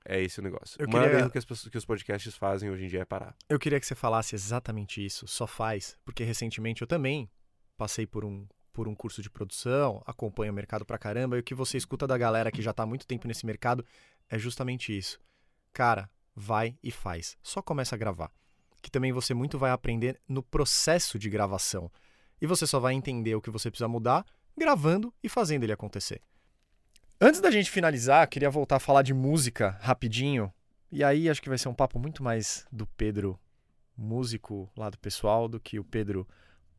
[0.05, 0.77] É esse o negócio.
[0.81, 3.01] Eu o maior queria- erro que, as pessoas- que os podcasts fazem hoje em dia
[3.01, 3.37] é parar.
[3.49, 5.27] Eu queria que você falasse exatamente isso.
[5.27, 7.31] Só faz, porque recentemente eu também
[7.77, 11.43] passei por um por um curso de produção, acompanho o mercado pra caramba, e o
[11.43, 13.85] que você escuta da galera que já tá há muito tempo nesse mercado
[14.29, 15.21] é justamente isso.
[15.73, 17.37] Cara, vai e faz.
[17.43, 18.31] Só começa a gravar.
[18.83, 21.91] Que também você muito vai aprender no processo de gravação.
[22.41, 24.25] E você só vai entender o que você precisa mudar
[24.57, 26.23] gravando e fazendo ele acontecer.
[27.21, 30.53] Antes da gente finalizar, queria voltar a falar de música rapidinho.
[30.91, 33.39] E aí acho que vai ser um papo muito mais do Pedro
[33.97, 36.27] músico lá do pessoal do que o Pedro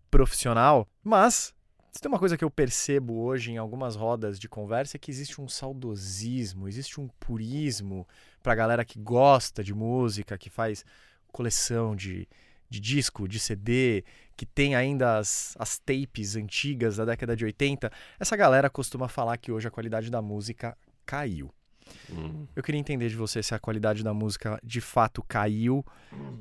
[0.10, 0.88] profissional.
[1.04, 1.54] Mas
[1.92, 5.12] se tem uma coisa que eu percebo hoje em algumas rodas de conversa é que
[5.12, 8.08] existe um saudosismo, existe um purismo
[8.42, 10.86] pra galera que gosta de música, que faz
[11.34, 12.28] coleção de,
[12.70, 14.06] de disco, de CD,
[14.38, 17.92] que tem ainda as, as tapes antigas da década de 80.
[18.18, 21.54] Essa galera costuma falar que hoje a qualidade da música caiu.
[22.10, 22.46] Hum.
[22.56, 25.86] Eu queria entender de você se a qualidade da música de fato caiu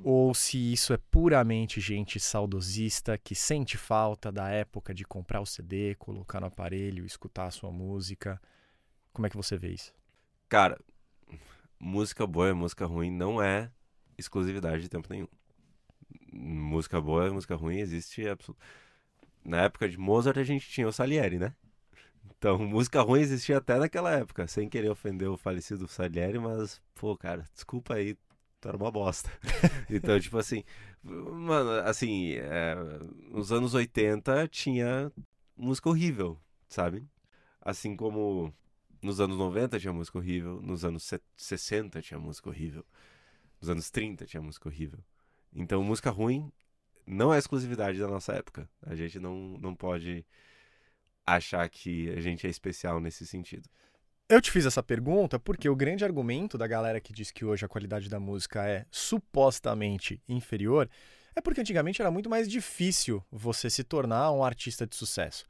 [0.02, 5.46] ou se isso é puramente gente saudosista que sente falta da época de comprar o
[5.46, 8.40] CD, colocar no aparelho, escutar a sua música.
[9.12, 9.92] Como é que você vê isso?
[10.48, 10.78] Cara,
[11.78, 13.70] música boa e música ruim não é
[14.18, 15.28] exclusividade de tempo nenhum.
[16.32, 18.56] Música boa e música ruim existe absol...
[19.44, 21.54] Na época de Mozart a gente tinha o Salieri, né?
[22.40, 27.14] Então, música ruim existia até naquela época, sem querer ofender o falecido Salieri, mas, pô,
[27.16, 28.16] cara, desculpa aí,
[28.60, 29.30] tu era uma bosta.
[29.90, 30.64] então, tipo assim,
[31.04, 32.74] mano, assim, é,
[33.30, 35.12] nos anos 80 tinha
[35.54, 37.06] música horrível, sabe?
[37.60, 38.54] Assim como
[39.02, 42.86] nos anos 90 tinha música horrível, nos anos se- 60 tinha música horrível,
[43.60, 45.00] nos anos 30 tinha música horrível.
[45.54, 46.50] Então, música ruim
[47.06, 48.68] não é exclusividade da nossa época.
[48.82, 50.24] A gente não, não pode
[51.34, 53.68] achar que a gente é especial nesse sentido.
[54.28, 57.64] Eu te fiz essa pergunta porque o grande argumento da galera que diz que hoje
[57.64, 60.88] a qualidade da música é supostamente inferior
[61.34, 65.46] é porque antigamente era muito mais difícil você se tornar um artista de sucesso.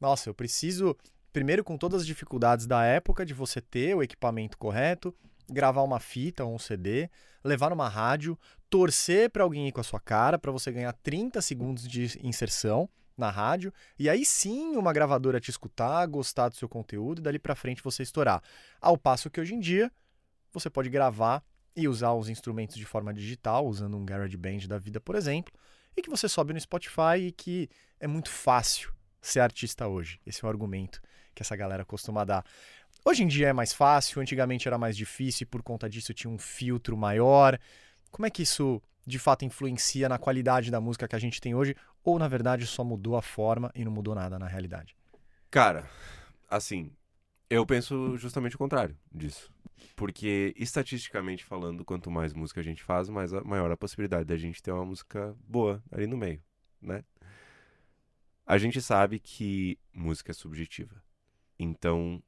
[0.00, 0.96] Nossa, eu preciso,
[1.32, 5.14] primeiro com todas as dificuldades da época, de você ter o equipamento correto,
[5.48, 7.08] gravar uma fita ou um CD,
[7.42, 11.40] levar numa rádio, torcer para alguém ir com a sua cara para você ganhar 30
[11.40, 12.88] segundos de inserção
[13.18, 17.38] na rádio e aí sim uma gravadora te escutar, gostar do seu conteúdo e dali
[17.38, 18.42] pra frente você estourar.
[18.80, 19.90] Ao passo que hoje em dia
[20.52, 21.42] você pode gravar
[21.74, 25.52] e usar os instrumentos de forma digital, usando um GarageBand da vida, por exemplo,
[25.96, 27.68] e que você sobe no Spotify e que
[28.00, 30.20] é muito fácil ser artista hoje?
[30.26, 31.00] Esse é o argumento
[31.34, 32.44] que essa galera costuma dar.
[33.04, 36.30] Hoje em dia é mais fácil, antigamente era mais difícil e por conta disso tinha
[36.30, 37.58] um filtro maior.
[38.10, 41.54] Como é que isso de fato influencia na qualidade da música que a gente tem
[41.54, 41.74] hoje?
[42.04, 44.94] Ou na verdade só mudou a forma e não mudou nada na realidade?
[45.50, 45.88] Cara,
[46.48, 46.92] assim,
[47.48, 49.50] eu penso justamente o contrário disso.
[49.96, 54.36] Porque, estatisticamente falando, quanto mais música a gente faz, mais a, maior a possibilidade da
[54.36, 56.42] gente ter uma música boa ali no meio,
[56.80, 57.04] né?
[58.46, 61.02] A gente sabe que música é subjetiva.
[61.58, 62.22] Então,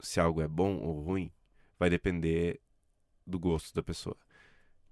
[0.00, 1.30] se algo é bom ou ruim,
[1.78, 2.60] vai depender
[3.26, 4.16] do gosto da pessoa.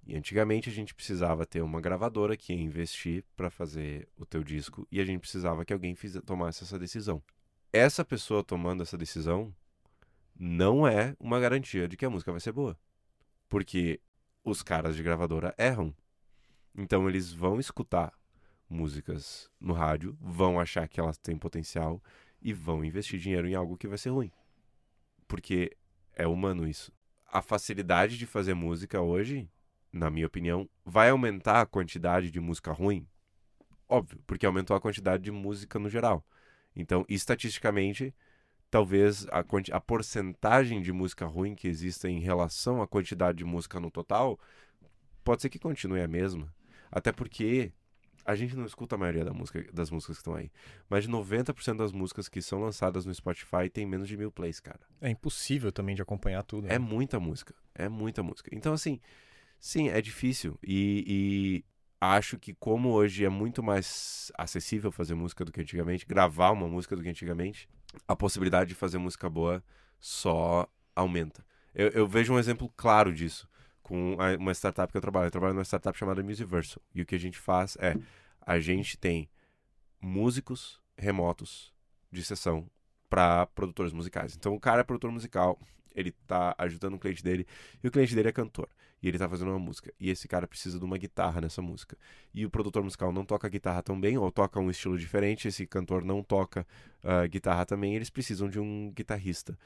[0.05, 4.43] E antigamente a gente precisava ter uma gravadora que ia investir para fazer o teu
[4.43, 7.21] disco e a gente precisava que alguém fiz, tomasse essa decisão.
[7.71, 9.53] Essa pessoa tomando essa decisão
[10.35, 12.77] não é uma garantia de que a música vai ser boa.
[13.47, 14.01] Porque
[14.43, 15.93] os caras de gravadora erram.
[16.75, 18.11] Então eles vão escutar
[18.67, 22.01] músicas no rádio, vão achar que elas têm potencial
[22.41, 24.31] e vão investir dinheiro em algo que vai ser ruim.
[25.27, 25.77] Porque
[26.13, 26.91] é humano isso.
[27.27, 29.49] A facilidade de fazer música hoje,
[29.91, 33.07] na minha opinião, vai aumentar a quantidade de música ruim?
[33.87, 36.25] Óbvio, porque aumentou a quantidade de música no geral.
[36.75, 38.15] Então, estatisticamente,
[38.69, 43.79] talvez a, a porcentagem de música ruim que exista em relação à quantidade de música
[43.79, 44.39] no total
[45.23, 46.53] pode ser que continue a mesma.
[46.89, 47.73] Até porque
[48.25, 50.51] a gente não escuta a maioria da música, das músicas que estão aí.
[50.89, 54.79] Mas 90% das músicas que são lançadas no Spotify tem menos de mil plays, cara.
[55.01, 56.67] É impossível também de acompanhar tudo.
[56.67, 56.75] Né?
[56.75, 57.53] É muita música.
[57.73, 58.49] É muita música.
[58.53, 58.99] Então, assim,
[59.61, 60.57] sim, é difícil.
[60.61, 61.65] E, e,
[62.01, 66.67] acho que, como hoje é muito mais acessível fazer música do que antigamente, gravar uma
[66.67, 67.69] música do que antigamente,
[68.07, 69.63] a possibilidade de fazer música boa
[69.99, 71.45] só aumenta.
[71.73, 73.47] Eu, eu vejo um exemplo claro disso
[73.81, 75.27] com uma startup que eu trabalho.
[75.27, 76.81] Eu trabalho numa startup chamada Musiversal.
[76.93, 77.95] E o que a gente faz é,
[78.41, 79.29] a gente tem
[80.01, 81.73] músicos remotos
[82.11, 82.69] de sessão
[83.09, 84.35] para produtores musicais.
[84.35, 85.59] Então o cara é produtor musical,
[85.95, 87.45] ele tá ajudando o cliente dele
[87.83, 88.69] e o cliente dele é cantor.
[89.01, 89.91] E ele tá fazendo uma música.
[89.99, 91.97] E esse cara precisa de uma guitarra nessa música.
[92.33, 95.47] E o produtor musical não toca guitarra tão bem, ou toca um estilo diferente.
[95.47, 96.67] Esse cantor não toca
[97.03, 97.95] uh, guitarra também.
[97.95, 99.57] Eles precisam de um guitarrista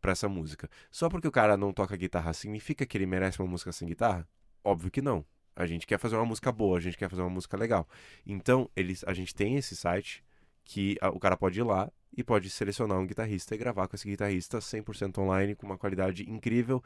[0.00, 0.70] para essa música.
[0.90, 4.26] Só porque o cara não toca guitarra significa que ele merece uma música sem guitarra?
[4.64, 5.24] Óbvio que não.
[5.54, 7.86] A gente quer fazer uma música boa, a gente quer fazer uma música legal.
[8.24, 10.24] Então, eles, a gente tem esse site
[10.64, 13.96] que a, o cara pode ir lá e pode selecionar um guitarrista e gravar com
[13.96, 16.82] esse guitarrista 100% online, com uma qualidade incrível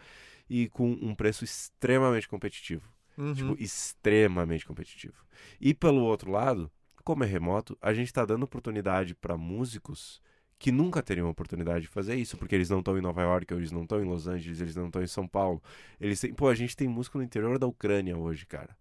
[0.49, 2.89] e com um preço extremamente competitivo.
[3.17, 3.35] Uhum.
[3.35, 5.25] Tipo, extremamente competitivo.
[5.61, 6.71] E pelo outro lado,
[7.05, 10.21] como é remoto, a gente está dando oportunidade para músicos
[10.59, 13.73] que nunca teriam oportunidade de fazer isso, porque eles não estão em Nova York, eles
[13.73, 15.61] não estão em Los Angeles, eles não estão em São Paulo.
[16.01, 16.33] Eles têm...
[16.33, 18.77] Pô, a gente tem músico no interior da Ucrânia hoje, cara.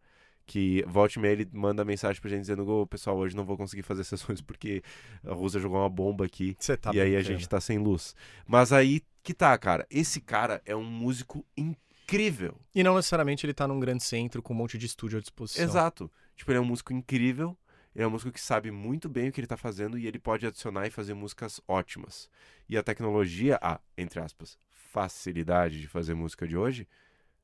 [0.46, 3.58] Que volte e meia ele manda mensagem pra gente dizendo: Ô, pessoal, hoje não vou
[3.58, 4.84] conseguir fazer sessões porque
[5.26, 8.16] a Rússia jogou uma bomba aqui tá e aí a gente tá sem luz.
[8.46, 9.86] Mas aí que tá, cara.
[9.90, 12.56] Esse cara é um músico incrível.
[12.74, 15.64] E não necessariamente ele tá num grande centro com um monte de estúdio à disposição.
[15.64, 16.12] Exato.
[16.36, 17.56] Tipo, ele é um músico incrível
[17.94, 20.18] ele é um músico que sabe muito bem o que ele está fazendo e ele
[20.18, 22.30] pode adicionar e fazer músicas ótimas.
[22.68, 26.88] E a tecnologia, a, entre aspas, facilidade de fazer música de hoje,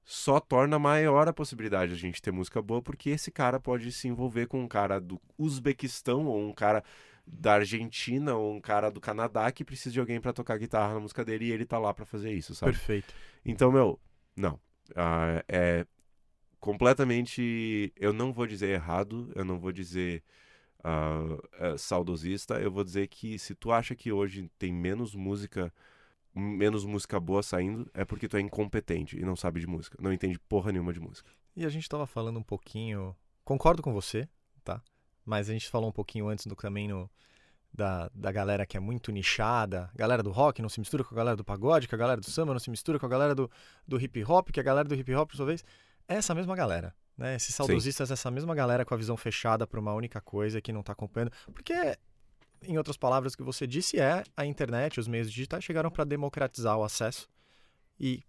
[0.10, 3.92] só torna maior a possibilidade de a gente ter música boa, porque esse cara pode
[3.92, 6.82] se envolver com um cara do Uzbequistão ou um cara
[7.26, 11.02] da Argentina ou um cara do Canadá que precisa de alguém para tocar guitarra na
[11.02, 12.72] música dele e ele tá lá para fazer isso, sabe?
[12.72, 13.14] Perfeito.
[13.44, 14.00] Então, meu,
[14.34, 14.54] não.
[14.92, 15.86] Uh, é
[16.58, 17.92] completamente.
[17.98, 20.24] Eu não vou dizer errado, eu não vou dizer
[20.86, 25.74] uh, saudosista, eu vou dizer que se tu acha que hoje tem menos música
[26.38, 30.14] menos música boa saindo, é porque tu é incompetente e não sabe de música, não
[30.14, 31.30] entende porra nenhuma de música.
[31.56, 34.28] E a gente tava falando um pouquinho, concordo com você,
[34.64, 34.82] tá?
[35.26, 37.10] Mas a gente falou um pouquinho antes do também no
[37.74, 41.18] da, da galera que é muito nichada, galera do rock não se mistura com a
[41.18, 43.50] galera do pagode, que a galera do samba não se mistura com a galera do,
[43.88, 45.64] do hip hop, que a galera do hip hop, por sua vez,
[46.08, 46.94] é essa mesma galera.
[47.18, 47.36] Né?
[47.36, 48.14] Esses saudosistas, Sim.
[48.14, 51.32] essa mesma galera com a visão fechada para uma única coisa que não está acompanhando.
[51.52, 51.98] Porque,
[52.64, 56.04] em outras palavras, o que você disse é a internet, os meios digitais chegaram para
[56.04, 57.30] democratizar o acesso.
[58.00, 58.24] E,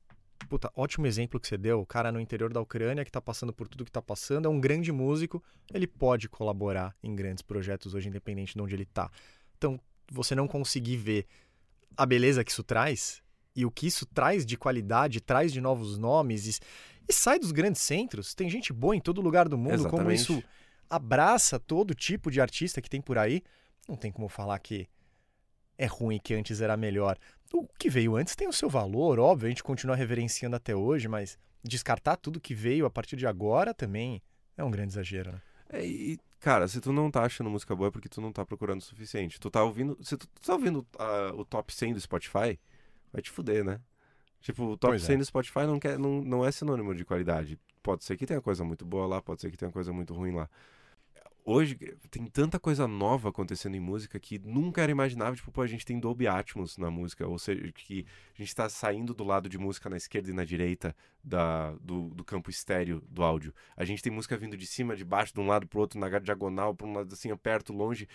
[0.48, 1.80] puta, ótimo exemplo que você deu.
[1.80, 4.48] O cara no interior da Ucrânia que está passando por tudo que está passando, é
[4.48, 5.42] um grande músico,
[5.72, 9.10] ele pode colaborar em grandes projetos hoje, independente de onde ele está.
[9.56, 9.80] Então,
[10.10, 11.26] você não conseguir ver
[11.96, 13.22] a beleza que isso traz
[13.54, 16.60] e o que isso traz de qualidade, traz de novos nomes e,
[17.08, 18.34] e sai dos grandes centros.
[18.34, 19.98] Tem gente boa em todo lugar do mundo, Exatamente.
[19.98, 20.42] como isso
[20.88, 23.42] abraça todo tipo de artista que tem por aí.
[23.88, 24.86] Não tem como falar que
[25.78, 27.16] é ruim que antes era melhor.
[27.52, 31.08] O que veio antes tem o seu valor, óbvio, a gente continua reverenciando até hoje,
[31.08, 34.22] mas descartar tudo que veio a partir de agora também
[34.56, 35.40] é um grande exagero, né?
[35.70, 38.44] É, e, cara, se tu não tá achando música boa é porque tu não tá
[38.44, 39.38] procurando o suficiente.
[39.38, 39.98] Tu tá ouvindo.
[40.02, 42.58] Se tu, tu tá ouvindo uh, o top 100 do Spotify,
[43.12, 43.80] vai te fuder, né?
[44.40, 45.06] Tipo, o top Pois é.
[45.06, 47.58] 100 do Spotify não, quer, não, não é sinônimo de qualidade.
[47.82, 50.32] Pode ser que tenha coisa muito boa lá, pode ser que tenha coisa muito ruim
[50.32, 50.48] lá.
[51.50, 51.76] Hoje
[52.10, 55.34] tem tanta coisa nova acontecendo em música que nunca era imaginável.
[55.34, 58.04] Tipo, pô, a gente tem Dolby Atmos na música, ou seja, que
[58.38, 60.94] a gente tá saindo do lado de música na esquerda e na direita
[61.24, 63.54] da, do, do campo estéreo do áudio.
[63.74, 66.18] A gente tem música vindo de cima, de baixo, de um lado pro outro, na
[66.18, 68.06] diagonal, pra um lado assim, perto, longe.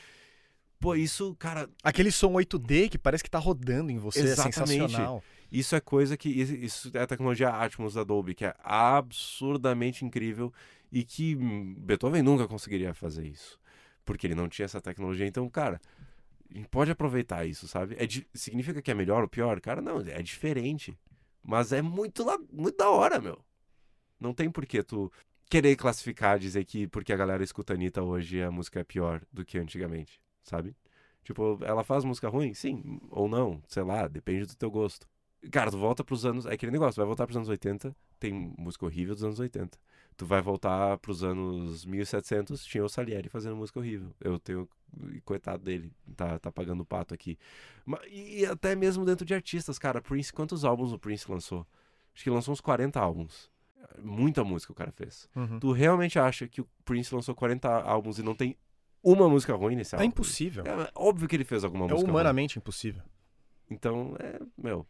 [0.80, 4.60] Pô, isso, cara, Aquele som 8D que parece que tá rodando em você, Exatamente.
[4.60, 5.23] é sensacional.
[5.51, 6.30] Isso é coisa que.
[6.30, 10.53] Isso é a tecnologia Atmos da Dolby, que é absurdamente incrível
[10.94, 13.60] e que Beethoven nunca conseguiria fazer isso.
[14.06, 15.26] Porque ele não tinha essa tecnologia.
[15.26, 15.82] Então, cara,
[16.52, 17.95] a gente pode aproveitar isso, sabe?
[17.98, 18.07] É
[18.38, 19.60] significa que é melhor ou pior?
[19.60, 20.95] Cara, não, é diferente.
[21.41, 23.44] Mas é muito, muito da hora, meu.
[24.20, 25.11] Não tem por que tu
[25.49, 29.44] querer classificar, dizer que porque a galera escuta Anitta hoje a música é pior do
[29.44, 30.76] que antigamente, sabe?
[31.24, 32.53] Tipo, ela faz música ruim?
[32.53, 35.07] Sim, ou não, sei lá, depende do teu gosto.
[35.52, 36.45] Cara, tu volta pros anos.
[36.45, 39.78] É aquele negócio, vai voltar pros anos 80, tem música horrível dos anos 80.
[40.15, 44.11] Tu vai voltar pros anos 1700, tinha o Salieri fazendo música horrível.
[44.22, 44.68] Eu tenho.
[45.26, 47.36] Coitado dele, tá, tá pagando o pato aqui.
[48.11, 49.99] E, até mesmo dentro de artistas, cara.
[50.02, 51.65] Prince, quantos álbuns o Prince lançou?
[52.14, 53.49] Acho que lançou uns 40 álbuns.
[54.03, 55.28] Muita música o cara fez.
[55.36, 55.60] Uhum.
[55.60, 58.56] Tu realmente acha que o Prince lançou 40 álbuns e não tem
[59.03, 60.07] uma música ruim nesse É álbum?
[60.07, 60.64] impossível.
[60.65, 62.11] É óbvio que ele fez alguma É música ruim.
[62.11, 63.02] humanamente impossível.
[63.70, 64.86] Então, é, meu,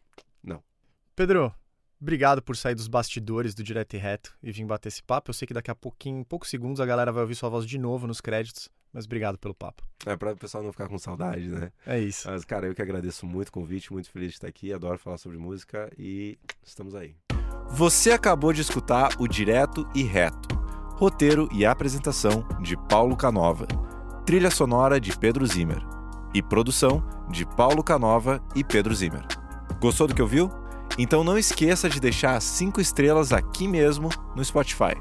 [1.16, 1.54] Pedro,
[2.00, 5.30] obrigado por sair dos bastidores do Direto e Reto e vir bater esse papo.
[5.30, 7.64] Eu sei que daqui a pouquinho, em poucos segundos, a galera vai ouvir sua voz
[7.64, 9.84] de novo nos créditos, mas obrigado pelo papo.
[10.06, 11.70] é pra o pessoal não ficar com saudade, né?
[11.86, 12.28] É isso.
[12.28, 15.16] Mas, cara, eu que agradeço muito o convite, muito feliz de estar aqui, adoro falar
[15.16, 17.14] sobre música e estamos aí.
[17.70, 20.48] Você acabou de escutar o Direto e Reto.
[20.96, 23.68] Roteiro e apresentação de Paulo Canova.
[24.26, 25.78] Trilha sonora de Pedro Zimmer.
[26.34, 29.24] E produção de Paulo Canova e Pedro Zimmer.
[29.80, 30.63] Gostou do que ouviu?
[30.98, 34.94] Então não esqueça de deixar 5 estrelas aqui mesmo no Spotify.